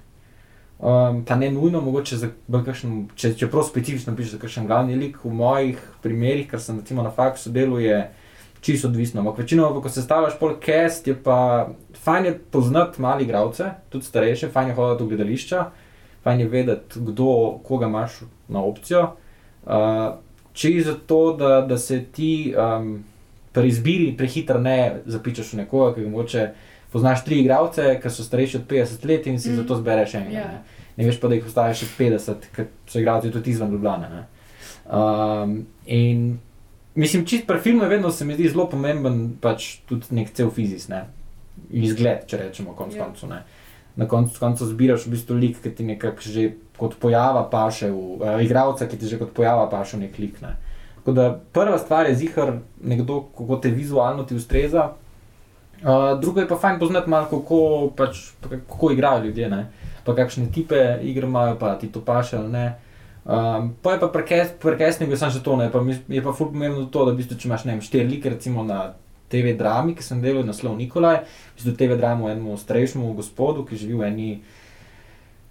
um, 0.77 1.23
pa 1.25 1.39
ne 1.41 1.49
nujno, 1.55 1.81
mogoče 1.81 2.21
za 2.21 2.29
kakšen, 2.53 3.07
če, 3.17 3.33
čeprav 3.41 3.65
specifično 3.65 4.13
pišeš 4.15 4.37
za 4.37 4.41
kakšen 4.45 4.69
glavni 4.69 4.99
lik, 4.99 5.17
v 5.25 5.33
mojih 5.33 5.81
primerih, 6.05 6.45
ker 6.51 6.61
sem 6.61 6.77
recimo 6.83 7.01
na 7.01 7.09
faksu 7.09 7.49
delu, 7.49 7.81
je 7.81 8.03
čisto 8.61 8.87
odvisno. 8.87 9.21
Ampak 9.21 9.37
večino, 9.37 9.81
ko 9.81 9.89
se 9.89 10.01
stavljaš 10.01 10.39
pol 10.39 10.55
cast, 10.65 11.07
je 11.07 11.15
pa 11.23 11.67
fajn 12.03 12.25
je 12.25 12.37
poznati 12.51 13.01
mali 13.01 13.23
igralce, 13.23 13.71
tudi 13.89 14.05
starejše, 14.05 14.49
fajn 14.49 14.67
je 14.67 14.75
hoditi 14.75 15.03
v 15.03 15.07
gledališča, 15.07 15.65
fajn 16.23 16.39
je 16.39 16.47
vedeti, 16.47 16.99
kdo, 16.99 17.59
koga 17.63 17.87
imaš 17.87 18.21
na 18.47 18.63
opcijo. 18.63 19.03
Uh, 19.65 19.73
če 20.53 20.71
je 20.71 20.83
zato, 20.83 21.33
da, 21.37 21.61
da 21.61 21.77
se 21.77 22.03
ti 22.03 22.53
um, 22.57 23.03
pri 23.51 23.67
izbiri 23.67 24.17
prehitro 24.17 24.59
ne 24.59 25.01
zapičaš 25.05 25.53
v 25.53 25.57
nekoga, 25.57 25.93
ki 25.95 26.03
ga 26.03 26.09
mogoče 26.09 26.47
poznaš 26.91 27.25
tri 27.25 27.41
igralce, 27.41 27.99
ki 28.01 28.09
so 28.09 28.23
starejši 28.23 28.57
od 28.57 28.67
50 28.69 29.05
let 29.05 29.27
in 29.27 29.39
si 29.39 29.49
Mm. 29.49 29.55
zato 29.55 29.75
zbereš 29.75 30.13
enega. 30.13 30.39
Ja. 30.39 30.47
Ne? 30.47 30.63
ne 30.97 31.05
veš 31.05 31.19
pa, 31.21 31.27
da 31.27 31.35
jih 31.35 31.43
postaviš 31.43 31.83
še 31.83 31.87
50, 31.97 32.49
ker 32.55 32.67
so 32.87 32.99
igralci 32.99 33.31
tudi 33.31 33.51
izven 33.51 33.71
Ljubljana. 33.71 34.09
ne. 34.09 34.23
Um, 34.87 35.65
in 35.85 36.39
mislim, 36.97 37.25
čist 37.25 37.47
pri 37.47 37.59
filmu 37.63 37.85
je 37.85 37.89
vedno 37.89 38.11
se 38.11 38.25
mi 38.25 38.35
zdi 38.35 38.49
zelo 38.49 38.67
pomemben 38.69 39.37
pač 39.41 39.77
tudi 39.87 40.11
nek 40.17 40.33
cel 40.33 40.51
fiziks, 40.53 40.89
ne. 40.91 41.05
Izgled, 41.69 42.27
če 42.29 42.41
rečemo, 42.41 42.75
konc 42.77 42.95
Ja. 42.95 43.01
yeah. 43.01 43.07
koncu. 43.07 43.27
Ne. 43.31 43.43
Na 43.97 44.05
koncu 44.07 44.39
koncu 44.39 44.65
zbiraš 44.65 45.07
v 45.07 45.15
bistvu 45.15 45.37
lik, 45.37 45.61
ki 45.63 45.73
ti 45.75 45.85
nekako 45.85 46.21
že 46.21 46.51
kot 46.77 46.99
pojava 47.01 47.47
paše, 47.49 47.89
v, 47.91 48.21
uh, 48.21 48.37
igralca, 48.43 48.87
ki 48.87 48.97
ti 48.97 49.09
že 49.09 49.17
kot 49.17 49.33
pojava 49.33 49.69
paše 49.69 49.97
v 49.97 50.05
nek 50.05 50.19
lik. 50.19 50.41
Ne. 50.41 50.55
Tako 50.99 51.15
da 51.15 51.39
prva 51.53 51.77
stvar 51.79 52.09
je 52.09 52.15
zihar 52.15 52.59
nekdo, 52.83 53.21
kako 53.37 53.57
te 53.63 53.69
vizualno 53.69 54.23
ti 54.23 54.35
ustreza. 54.35 54.91
Uh, 55.77 56.19
drugo 56.21 56.41
je 56.41 56.47
pa 56.47 56.57
fajn 56.57 56.79
poznati 56.79 57.09
malo, 57.09 57.29
kako, 57.29 57.91
pač, 57.97 58.31
pa 58.41 58.49
kako 58.49 58.91
igrajo 58.91 59.23
ljudje, 59.23 59.49
ne? 59.49 59.69
pa 60.07 60.15
kakšne 60.15 60.47
tipe 60.51 60.99
igr 61.03 61.27
imajo, 61.27 61.57
pa 61.59 61.75
ti 61.75 61.89
to 61.91 62.01
paše 62.01 62.37
ali 62.37 62.51
ne. 62.51 62.65
Um, 63.27 63.75
pa 63.81 63.93
je 63.93 63.99
pa 63.99 64.09
castingu 64.79 65.17
samo 65.19 65.31
še 65.35 65.43
to, 65.43 65.57
ne? 65.59 65.67
pa 65.71 65.81
je 65.83 66.21
pa 66.23 66.31
ful 66.31 66.47
pomembno 66.47 66.85
to, 66.87 67.03
da 67.03 67.11
v 67.11 67.19
bistvu, 67.19 67.35
če 67.35 67.49
imaš 67.49 67.65
ne 67.67 67.73
vem, 67.75 67.81
štiri 67.83 68.07
like 68.07 68.29
recimo 68.31 68.63
na 68.63 68.93
TV 69.27 69.51
drami, 69.59 69.97
ki 69.97 70.05
sem 70.05 70.21
delal 70.23 70.47
naslov 70.47 70.77
Nikolaj, 70.79 71.25
v 71.27 71.57
bistvu 71.59 71.73
TV 71.75 71.97
dramo 71.99 72.29
enemu 72.31 72.55
starejšemu 72.55 73.11
gospodu, 73.17 73.65
ki 73.67 73.81
živi 73.81 73.99
v 73.99 74.07
eni 74.07 74.29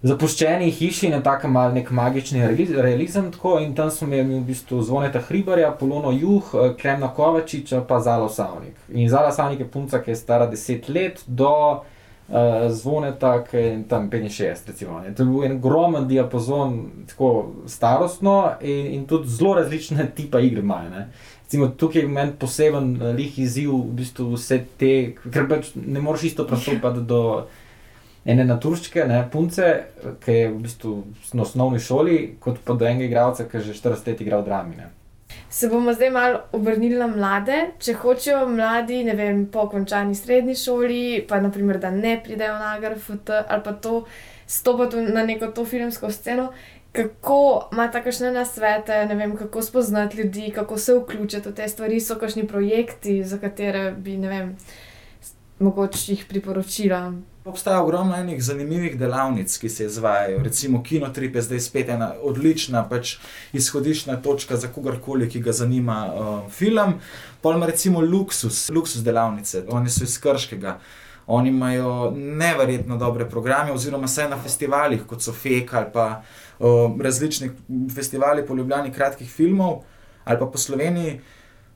zapuščeni 0.09 0.71
hiši, 0.73 1.11
na 1.13 1.21
takem 1.21 1.53
mal 1.53 1.69
nek 1.73 1.91
magični 1.93 2.41
reali- 2.41 2.81
realizem, 2.81 3.29
tako 3.33 3.59
in 3.61 3.75
tam 3.77 3.91
smo 3.93 4.09
imeli 4.09 4.39
v 4.39 4.47
bistvu 4.49 4.81
Zvoneta 4.81 5.21
Hribarja, 5.29 5.69
Polono 5.77 6.09
Juh, 6.17 6.49
eh, 6.53 6.73
Klemna 6.81 7.13
Kovačiča, 7.13 7.83
pa 7.85 7.99
Zalo 7.99 8.29
Savnik. 8.29 8.73
In 8.89 9.09
Zala 9.09 9.31
Savnik 9.31 9.59
je 9.59 9.69
punca, 9.69 10.01
ki 10.01 10.11
je 10.11 10.15
stara 10.15 10.49
10 10.49 10.89
let 10.89 11.23
do 11.27 11.83
uh, 12.29 12.71
Zvoneta, 12.71 13.43
ki 13.43 13.57
je 13.57 13.83
tam 13.89 14.09
65, 14.09 14.67
recimo. 14.67 14.99
ne. 14.99 15.15
To 15.15 15.23
je 15.23 15.29
bil 15.29 15.43
en 15.43 15.57
ogromen 15.57 16.07
diapazon, 16.07 16.89
tako 17.07 17.53
starostno 17.67 18.51
in, 18.61 18.85
in 18.93 19.05
tudi 19.07 19.29
zelo 19.29 19.53
različne 19.53 20.11
tipe 20.15 20.41
igre 20.45 20.59
imajo. 20.59 20.89
ne. 20.89 21.07
Recimo, 21.43 21.67
tukaj 21.67 22.01
je 22.01 22.07
meni 22.07 22.31
poseben 22.39 23.01
uh, 23.01 23.15
lih 23.15 23.39
izziv, 23.39 23.71
v 23.71 23.95
bistvu 24.01 24.33
vse 24.35 24.59
te, 24.77 25.15
ker 25.31 25.47
pač 25.49 25.71
ne 25.75 26.01
moreš 26.01 26.23
isto 26.23 26.47
pristopiti 26.47 27.05
do 27.07 27.47
ene 28.27 28.43
naturščke, 28.43 29.05
ne, 29.07 29.21
punce, 29.31 29.67
ki 30.23 30.31
je 30.31 30.47
v 30.51 30.61
bistvu 30.65 30.95
na 31.33 31.45
osnovni 31.45 31.79
šoli, 31.79 32.35
kot 32.43 32.59
pa 32.65 32.75
do 32.75 32.85
enega 32.85 33.07
igralca, 33.07 33.47
ki 33.47 33.61
je 33.61 33.69
že 33.69 33.79
40 33.79 34.11
let 34.11 34.21
igral 34.21 34.43
drami. 34.43 34.75
Ne. 34.75 34.89
Se 35.49 35.69
bomo 35.69 35.93
zdaj 35.93 36.09
malo 36.09 36.39
obrnili 36.51 36.97
na 36.99 37.07
mlade. 37.07 37.57
Če 37.79 37.93
hočejo 38.01 38.47
mladi, 38.51 39.03
ne 39.07 39.13
vem, 39.15 39.45
po 39.51 39.69
končani 39.71 40.15
srednji 40.15 40.55
šoli, 40.59 41.25
pa 41.29 41.39
naprimer, 41.41 41.79
da 41.79 41.91
ne 41.91 42.17
pridejo 42.23 42.57
na 42.59 42.73
AGRFT 42.75 43.31
ali 43.47 43.63
pa 43.63 43.73
to 43.73 44.01
stopiti 44.47 45.01
na 45.13 45.23
neko 45.23 45.47
to 45.47 45.65
filmsko 45.65 46.11
sceno, 46.11 46.51
kako 46.91 47.69
ima 47.71 47.87
takšne 47.91 48.31
nasvete, 48.31 49.05
ne 49.05 49.15
vem, 49.15 49.35
kako 49.37 49.61
spoznati 49.61 50.17
ljudi, 50.17 50.51
kako 50.55 50.77
se 50.77 50.95
vključiti 50.95 51.49
v 51.49 51.55
te 51.55 51.67
stvari, 51.67 51.99
so 51.99 52.15
kakšni 52.15 52.47
projekti, 52.47 53.23
za 53.23 53.37
katere 53.37 53.91
bi, 53.91 54.17
ne 54.17 54.29
vem, 54.29 54.55
mogoče 55.59 56.11
jih 56.11 56.25
priporočila. 56.29 57.13
Obstaja 57.47 57.81
ogromno 57.81 58.15
enih 58.15 58.43
zanimivih 58.43 58.97
delavnic, 58.99 59.53
ki 59.57 59.69
se 59.69 59.85
izvajajo. 59.85 60.41
Recimo 60.43 60.81
Kinotrip 60.83 61.35
je 61.35 61.41
zdaj 61.41 61.59
spet 61.59 61.89
ena 61.89 62.09
odlična 62.21 62.81
pač 62.89 63.13
izhodiščna 63.55 64.17
točka 64.21 64.57
za 64.59 64.67
kogarkoli, 64.67 65.29
ki 65.31 65.39
ga 65.45 65.53
zanima 65.55 65.97
uh, 66.07 66.51
film. 66.51 66.97
Pol 67.41 67.55
ima 67.55 67.69
recimo 67.71 68.01
Luksus, 68.03 68.65
Luksus 68.69 69.03
delavnice, 69.03 69.63
oni 69.71 69.89
so 69.89 70.03
iz 70.03 70.17
Krškega. 70.19 70.75
Oni 71.27 71.49
imajo 71.49 72.11
neverjetno 72.17 72.97
dobre 72.97 73.29
programe, 73.29 73.71
oziroma 73.71 74.11
vsaj 74.11 74.27
na 74.29 74.41
festivalih, 74.43 75.07
kot 75.07 75.23
so 75.23 75.31
FEK 75.31 75.73
ali 75.73 75.91
pa 75.93 76.07
uh, 76.59 76.99
različni 76.99 77.51
festivali 77.95 78.45
po 78.45 78.55
Ljubljani 78.55 78.91
kratkih 78.91 79.31
filmov 79.31 79.85
ali 80.25 80.39
pa 80.39 80.45
po 80.45 80.57
Sloveniji. 80.57 81.21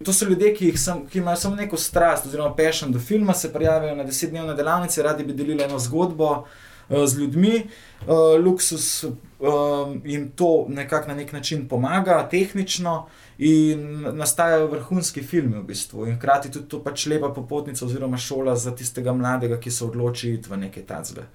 To 0.03 0.13
so 0.13 0.25
ljudje, 0.25 0.53
ki, 0.55 0.71
sam, 0.77 1.05
ki 1.07 1.19
imajo 1.19 1.37
samo 1.37 1.55
neko 1.55 1.77
strast, 1.77 2.25
oziroma 2.25 2.55
pešen 2.55 2.91
do 2.91 2.99
filma, 2.99 3.33
se 3.33 3.53
prijavijo 3.53 3.95
na 3.95 4.03
desetdnevne 4.03 4.53
delavnice, 4.53 5.03
radi 5.03 5.23
bi 5.23 5.33
delili 5.33 5.63
eno 5.63 5.79
zgodbo 5.79 6.29
uh, 6.31 7.05
z 7.05 7.19
ljudmi. 7.19 7.67
Uh, 8.07 8.45
Luksus 8.45 9.03
um, 9.03 10.01
jim 10.05 10.31
to 10.35 10.65
nekako 10.69 11.07
na 11.07 11.15
nek 11.15 11.31
način 11.33 11.67
pomaga, 11.67 12.27
tehnično, 12.29 13.07
in 13.37 14.01
nastajajo 14.13 14.67
vrhunski 14.67 15.23
filmi 15.23 15.57
v 15.57 15.63
bistvu. 15.63 16.07
In 16.07 16.17
hkrati 16.17 16.51
tudi 16.51 16.67
to 16.69 16.83
pač 16.83 17.05
lepa 17.05 17.29
popotnica 17.29 17.85
oziroma 17.85 18.17
šola 18.17 18.55
za 18.55 18.75
tistega 18.75 19.13
mladega, 19.13 19.59
ki 19.59 19.71
se 19.71 19.85
odloči 19.85 20.33
iti 20.33 20.49
v 20.49 20.57
nekaj 20.57 20.83
tacga. 20.85 21.25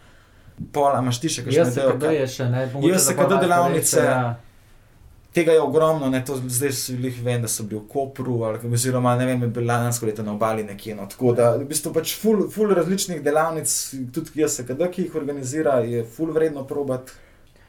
Pola, 0.72 1.00
imaš 1.02 1.20
ti 1.20 1.28
še 1.28 1.44
kakšne 1.44 1.58
Jaz 1.58 1.74
se 1.74 2.12
je 2.14 2.28
še 2.28 2.44
ne, 2.48 2.66
mogoče 2.72 2.92
Jaz 2.92 3.06
se 3.06 3.14
lažje 3.16 3.38
delavnice- 3.42 4.00
reče, 4.00 4.06
ja. 4.06 4.36
Tega 5.36 5.52
je 5.52 5.60
ogromno, 5.60 6.08
ne, 6.08 6.22
to 6.24 6.38
zdaj 6.40 6.70
bili, 6.96 7.10
vem, 7.22 7.42
da 7.44 7.48
so 7.48 7.66
bili 7.68 7.82
v 7.82 7.88
Kopru, 7.92 8.38
ali, 8.48 8.60
pa 8.62 8.70
oziroma 8.72 9.12
ne 9.20 9.26
vem, 9.28 9.42
je 9.44 9.48
bilo 9.52 9.68
lansko 9.68 10.06
leto 10.08 10.24
na 10.24 10.32
obali 10.32 10.64
nekje. 10.64 10.94
No, 10.96 11.04
tako 11.12 11.34
da, 11.36 11.50
v 11.60 11.66
bistvu 11.68 11.92
pač 11.92 12.14
ful, 12.16 12.46
ful 12.48 12.72
različnih 12.72 13.20
delavnic, 13.24 13.74
tudi 14.16 14.40
jaz 14.40 14.56
kada, 14.64 14.88
ki 14.88 15.04
jih 15.04 15.18
organizira, 15.20 15.82
je 15.84 16.06
ful 16.08 16.32
vredno 16.32 16.64
probat. 16.64 17.12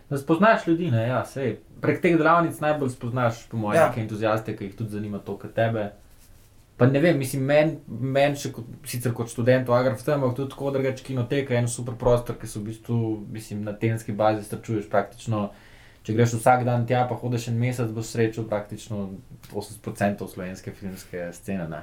Da 0.08 0.18
spoznaš 0.18 0.64
ljudi, 0.68 0.88
ne, 0.92 1.04
ja, 1.10 1.20
sej. 1.28 1.58
Prek 1.84 2.00
teh 2.02 2.16
delavnic 2.16 2.56
najbolj 2.64 2.96
spoznaš, 2.96 3.44
po 3.52 3.60
mojem, 3.60 3.82
Ja. 3.82 3.90
neke 3.90 4.02
entuzijaste, 4.02 4.56
ki 4.56 4.70
jih 4.72 4.76
tudi 4.80 4.96
zanima 4.96 5.20
to, 5.20 5.36
kot 5.38 5.52
tebe. 5.54 5.90
Pa 6.78 6.86
ne 6.88 7.00
vem, 7.04 7.18
mislim, 7.20 7.44
meni 7.44 7.80
men 7.90 8.36
še 8.38 8.54
kot, 8.54 8.66
sicer 8.86 9.12
kot 9.12 9.28
študent 9.28 9.68
v 9.68 9.76
Agraftu, 9.76 10.14
ampak 10.14 10.36
tudi 10.38 10.54
tako 10.54 10.72
drugače 10.72 11.04
kinoteka 11.04 11.54
je 11.54 11.60
en 11.60 11.68
super 11.68 11.96
prostor, 12.00 12.38
ki 12.40 12.48
se 12.48 12.60
v 12.60 12.70
bistvu, 12.70 13.26
mislim, 13.34 13.64
na 13.68 13.74
tedenski 13.74 14.16
bazi 14.16 14.46
srečuješ 14.48 14.88
praktično. 14.90 15.50
Če 16.08 16.14
greš 16.16 16.38
vsak 16.38 16.62
dan 16.64 16.86
tja, 16.88 17.02
pa 17.04 17.18
hodiš 17.20 17.50
en 17.50 17.58
mesec, 17.60 17.90
boš 17.92 18.14
srečal 18.14 18.46
praktično 18.48 19.10
80% 19.52 20.30
slovenske 20.30 20.72
filmske 20.72 21.26
scene. 21.34 21.68
Ne. 21.68 21.82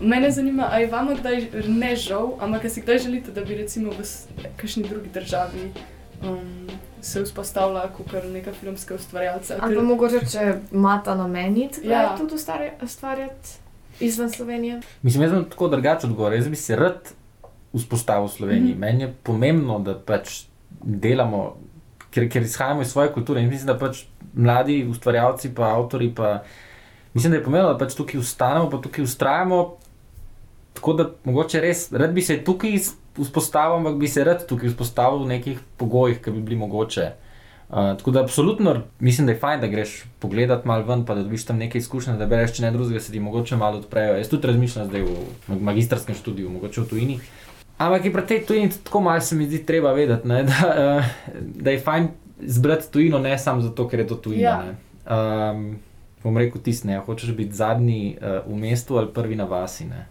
Mene 0.00 0.30
zanima, 0.30 0.68
ali 0.70 0.86
vam 0.86 1.08
je 1.08 1.16
kdaj 1.16 1.36
ne 1.68 1.96
žal, 1.96 2.32
ampak 2.40 2.60
ali 2.60 2.70
si 2.70 2.80
kdaj 2.80 2.98
želite, 2.98 3.30
da 3.30 3.40
bi 3.40 3.54
recimo 3.54 3.90
v 3.90 4.04
kakšni 4.56 4.82
drugi 4.82 5.08
državi 5.08 5.72
um, 6.22 6.68
se 7.00 7.22
vzpostavila 7.22 7.88
kot 7.88 8.06
neka 8.24 8.52
filmska 8.52 8.94
ustvarjalca? 8.94 9.56
Ali 9.60 9.74
pa 9.74 9.80
Ker- 9.80 9.84
mogoče, 9.84 10.20
če 10.32 10.44
imata 10.72 11.14
nameniti, 11.14 11.80
da 11.82 11.92
Ja. 11.92 12.16
tudi 12.18 12.34
ustvari- 12.34 12.70
ustvarjati 12.82 13.63
izven 14.00 14.30
Slovenije. 14.30 14.80
Mislim, 15.02 15.22
jaz 15.22 15.32
sem 15.32 15.44
tako 15.50 15.68
drugače 15.68 16.06
odgovoril. 16.06 16.38
Jaz 16.38 16.48
bi 16.48 16.56
se 16.56 16.76
rad 16.76 17.12
vzpostavil 17.74 18.26
v 18.26 18.30
Sloveniji. 18.30 18.74
Mm. 18.74 18.76
-hmm. 18.76 18.80
Meni 18.80 19.02
je 19.02 19.14
pomembno, 19.22 19.78
da 19.78 19.98
pač 19.98 20.44
delamo, 20.82 21.56
ker, 22.10 22.28
ker 22.30 22.42
izhajamo 22.42 22.82
iz 22.82 22.88
svoje 22.88 23.12
kulture 23.12 23.42
in 23.42 23.48
mislim, 23.48 23.66
da 23.66 23.78
pač 23.78 24.04
mladi 24.34 24.86
ustvarjalci, 24.90 25.54
pa 25.54 25.62
avtori, 25.62 26.14
pa 26.14 26.42
mislim, 27.14 27.30
da 27.30 27.36
je 27.36 27.44
pomembno, 27.44 27.72
da 27.72 27.78
pač 27.78 27.94
tukaj 27.94 28.20
ustanemo, 28.20 28.70
pa 28.70 28.80
tukaj 28.80 29.04
ustrajamo. 29.04 29.76
Tako 30.72 30.92
da 30.92 31.10
mogoče 31.24 31.60
res, 31.60 31.92
rad 31.92 32.12
bi 32.12 32.22
se 32.22 32.44
tukaj 32.44 32.78
vzpostavil, 33.18 33.76
ampak 33.76 33.96
bi 33.96 34.08
se 34.08 34.24
rad 34.24 34.46
tukaj 34.46 34.68
vzpostavil 34.68 35.22
v 35.24 35.28
nekih 35.28 35.58
pogojih, 35.76 36.22
ki 36.22 36.30
bi 36.30 36.40
bili 36.40 36.56
mogoče. 36.56 37.12
Uh, 37.68 37.76
tako 37.98 38.10
da, 38.10 38.20
absolutno 38.20 38.82
mislim, 39.00 39.26
da 39.26 39.32
je 39.32 39.38
fajn, 39.38 39.60
da 39.60 39.66
greš 39.66 40.02
pogledat 40.18 40.64
malo 40.64 40.84
ven, 40.84 41.04
pa 41.04 41.14
da 41.14 41.22
dobiš 41.22 41.44
tam 41.44 41.56
nekaj 41.58 41.78
izkušenj, 41.78 42.18
da 42.18 42.26
bereš, 42.26 42.56
če 42.56 42.62
ne 42.62 42.70
drugega, 42.70 43.00
se 43.00 43.12
ti 43.12 43.20
mogoče 43.20 43.56
malo 43.56 43.78
odprejo. 43.78 44.18
Jaz 44.18 44.28
tudi 44.28 44.46
razmišljam 44.46 44.86
zdaj 44.86 45.02
v 45.48 45.60
magistrskem 45.60 46.14
študiju, 46.14 46.50
mogoče 46.50 46.80
v 46.80 46.88
tujini. 46.88 47.18
Ampak 47.78 48.04
je 48.04 48.12
pri 48.12 48.26
tej 48.26 48.44
tujini 48.46 48.70
tako 48.84 49.00
malo 49.00 49.20
se 49.20 49.36
mi 49.36 49.46
zdi 49.46 49.64
treba 49.66 49.92
vedeti, 49.92 50.28
ne, 50.28 50.42
da, 50.50 50.60
uh, 50.76 51.04
da 51.38 51.70
je 51.70 51.80
fajn 51.80 52.08
zbrati 52.40 52.92
tujino, 52.92 53.18
ne 53.18 53.38
samo 53.38 53.60
zato, 53.60 53.88
ker 53.88 54.00
je 54.00 54.06
to 54.06 54.14
tujina. 54.14 54.64
Ja. 54.64 55.50
Um, 55.50 55.76
bom 56.22 56.36
rekel 56.38 56.62
tisne, 56.62 56.98
hočeš 56.98 57.34
biti 57.36 57.52
zadnji 57.52 58.16
uh, 58.20 58.52
v 58.52 58.60
mestu 58.60 58.98
ali 58.98 59.12
prvi 59.12 59.36
na 59.36 59.44
vasi. 59.44 59.84
Ne. 59.84 60.06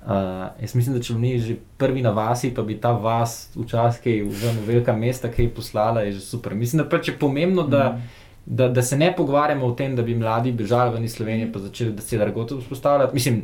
Uh, 0.00 0.12
jaz 0.60 0.74
mislim, 0.74 0.94
da 0.96 1.02
če 1.04 1.14
bi 1.14 1.20
bili 1.20 1.38
že 1.44 1.54
prvi 1.76 2.00
na 2.02 2.10
vasi, 2.16 2.48
pa 2.56 2.62
bi 2.64 2.78
ta 2.80 2.94
vas 2.96 3.50
včasih, 3.52 4.00
ki 4.00 4.14
je 4.14 4.24
v 4.24 4.52
velika 4.66 4.94
mesta, 4.96 5.28
ki 5.28 5.44
je 5.44 5.50
poslala, 5.58 6.06
je 6.06 6.14
že 6.16 6.22
super. 6.24 6.54
Mislim, 6.56 6.80
da 6.80 6.88
pač 6.88 7.10
je 7.10 7.14
pomembno, 7.20 7.66
da, 7.68 7.90
mm. 7.92 8.22
da, 8.46 8.68
da 8.68 8.82
se 8.82 8.96
ne 8.96 9.10
pogovarjamo 9.16 9.66
o 9.66 9.74
tem, 9.76 9.96
da 9.96 10.02
bi 10.02 10.16
mladi 10.16 10.54
bežali 10.56 10.94
ven 10.94 11.04
iz 11.04 11.18
Slovenije, 11.18 11.50
pa 11.52 11.60
začeli 11.60 11.92
da 11.92 12.02
se 12.02 12.18
dargoto 12.18 12.58
vzpostavljati. 12.62 13.14
Mislim, 13.14 13.42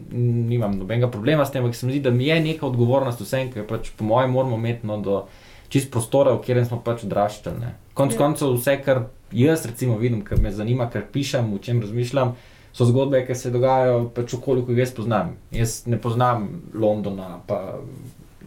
nimam 0.48 0.78
nobenega 0.78 1.10
problema 1.12 1.44
s 1.44 1.52
tem, 1.52 1.64
ampak 1.64 1.76
se 1.76 1.86
mi 1.86 1.92
zdi, 1.92 2.00
da 2.00 2.10
mi 2.10 2.32
je 2.32 2.40
neka 2.40 2.66
odgovornost 2.66 3.20
vsem, 3.20 3.52
ker 3.52 3.68
pač 3.68 3.92
po 3.92 4.08
mojem 4.08 4.32
moramo 4.32 4.56
imeti 4.56 4.86
no, 4.86 4.96
do 4.96 5.26
čist 5.68 5.92
prostora, 5.92 6.32
v 6.32 6.40
katerem 6.40 6.64
smo 6.64 6.80
pač 6.80 7.04
odraščali. 7.04 7.74
Konec 7.94 8.16
ja. 8.16 8.24
koncev 8.24 8.56
vse, 8.56 8.80
kar 8.80 9.10
jaz 9.32 9.68
recimo 9.68 10.00
vidim, 10.00 10.24
kar 10.24 10.40
me 10.40 10.56
zanima, 10.56 10.88
kar 10.88 11.04
pišem, 11.12 11.52
o 11.52 11.60
čem 11.60 11.84
razmišljam 11.84 12.32
so 12.76 12.84
zgodbe, 12.84 13.22
ki 13.26 13.34
se 13.34 13.50
dogajajo 13.50 14.10
pač 14.14 14.34
ki 14.36 14.52
jih 14.68 14.82
jaz 14.84 14.92
poznam. 14.94 15.36
Jaz 15.52 15.78
ne 15.86 15.96
poznam 16.00 16.48
Londona, 16.74 17.40
pa 17.46 17.78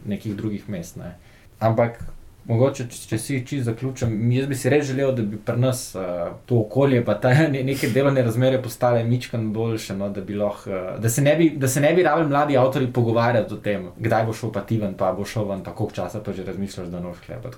nekih 0.05 0.35
drugih 0.37 0.69
mest. 0.69 0.99
Ne. 1.01 1.15
Ampak, 1.59 1.97
mogoče, 2.45 2.85
če, 2.91 2.99
če 3.09 3.17
si 3.17 3.39
čisto 3.41 3.71
zaključim, 3.71 4.13
jaz 4.31 4.47
bi 4.51 4.59
si 4.59 4.69
res 4.69 4.85
želel, 4.85 5.15
da 5.17 5.25
bi 5.25 5.41
pri 5.45 5.57
nas 5.59 5.83
uh, 5.97 6.29
to 6.45 6.61
okolje, 6.61 7.01
pa 7.05 7.17
ta, 7.17 7.33
ne, 7.49 7.63
neke 7.65 7.89
delovne 7.93 8.21
razmere 8.25 8.61
postale 8.61 9.03
mičkan 9.03 9.49
boljše. 9.53 9.97
No, 9.97 10.11
da, 10.13 10.21
lahko, 10.43 10.69
uh, 10.69 10.95
da 11.01 11.09
se 11.09 11.25
ne 11.25 11.35
bi, 11.39 11.49
bi 11.57 12.05
rabili 12.05 12.29
mladi 12.29 12.57
avtori 12.57 12.93
pogovarjati 12.93 13.57
o 13.57 13.61
tem, 13.65 13.89
kdaj 13.97 14.29
bo 14.29 14.37
šel 14.37 14.53
pa 14.53 14.61
ti 14.61 14.77
ven, 14.77 14.93
pa 14.97 15.11
bo 15.17 15.25
šel 15.25 15.49
ven, 15.49 15.65
tako 15.65 15.89
časa 15.93 16.21
pa 16.21 16.37
že 16.37 16.45
razmišljaš, 16.45 16.93
da 16.93 17.01
noš 17.01 17.25
hleba. 17.25 17.49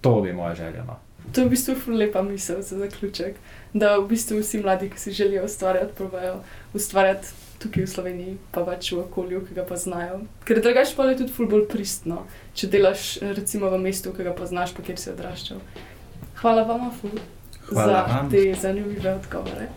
To 0.00 0.20
bi 0.20 0.32
moja 0.32 0.54
želja. 0.54 0.84
No. 0.84 1.00
To 1.32 1.40
je 1.40 1.46
v 1.46 1.50
bistvu 1.50 1.94
lepa 1.94 2.22
misel 2.22 2.62
za 2.62 2.78
zaključek, 2.78 3.36
da 3.72 3.96
v 3.98 4.08
bistvu 4.10 4.40
vsi 4.40 4.62
mladi, 4.64 4.90
ki 4.90 4.98
si 4.98 5.12
želijo 5.12 5.44
ustvarjati, 5.44 5.94
pravijo 5.94 6.40
ustvarjati 6.74 7.28
tukaj 7.60 7.84
v 7.84 7.90
Sloveniji, 7.92 8.36
pa 8.50 8.64
več 8.64 8.92
v 8.92 9.02
okolju, 9.04 9.44
ki 9.46 9.54
ga 9.54 9.64
poznajo. 9.68 10.22
Ker 10.48 10.62
drugače 10.64 10.96
pa 10.96 11.06
je 11.10 11.18
tudi 11.20 11.32
ful 11.32 11.48
bolj 11.50 11.66
pristno, 11.68 12.24
če 12.56 12.70
delaš 12.72 13.18
recimo 13.36 13.70
v 13.70 13.78
mestu, 13.84 14.14
ki 14.16 14.24
ga 14.26 14.32
poznaš, 14.32 14.72
pa 14.74 14.82
kjer 14.82 14.98
si 14.98 15.10
odraščal. 15.12 15.60
Hvala 16.40 16.64
vam, 16.64 16.88
ful, 17.00 17.12
Hvala 17.68 17.86
za 17.86 18.04
vam. 18.08 18.30
te 18.32 18.46
zanimive 18.56 19.12
odgovore. 19.14 19.68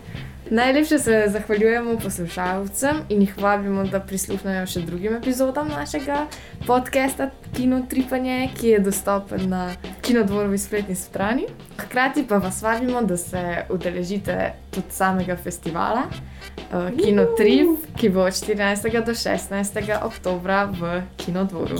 Najlepše 0.49 0.99
se 0.99 1.23
zahvaljujemo 1.27 1.99
poslušalcem 1.99 2.97
in 3.09 3.21
jih 3.21 3.37
vabimo, 3.37 3.83
da 3.83 3.99
prisluhnejo 3.99 4.65
še 4.67 4.81
drugim 4.83 5.15
epizodam 5.15 5.69
našega 5.71 6.25
podcasta 6.67 7.29
Kino 7.55 7.79
Tripanje, 7.89 8.49
ki 8.57 8.67
je 8.67 8.79
dostopen 8.83 9.47
na 9.49 9.69
Kinodvorovi 10.01 10.57
spletni 10.57 10.95
strani. 10.95 11.47
Hkrati 11.79 12.25
pa 12.27 12.37
vas 12.43 12.61
vabimo, 12.61 13.01
da 13.01 13.17
se 13.17 13.65
udeležite 13.69 14.53
tudi 14.71 14.91
samega 14.91 15.37
festivala 15.37 16.03
uh, 16.11 16.91
Kino 16.99 17.25
Trip, 17.37 17.87
ki 17.97 18.09
bo 18.09 18.27
od 18.27 18.35
14. 18.35 19.05
do 19.05 19.15
16. 19.15 20.03
oktobra 20.03 20.65
v 20.65 21.01
Kinodvoru. 21.17 21.79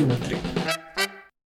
Na 0.00 0.16
kinotrip. 0.16 0.39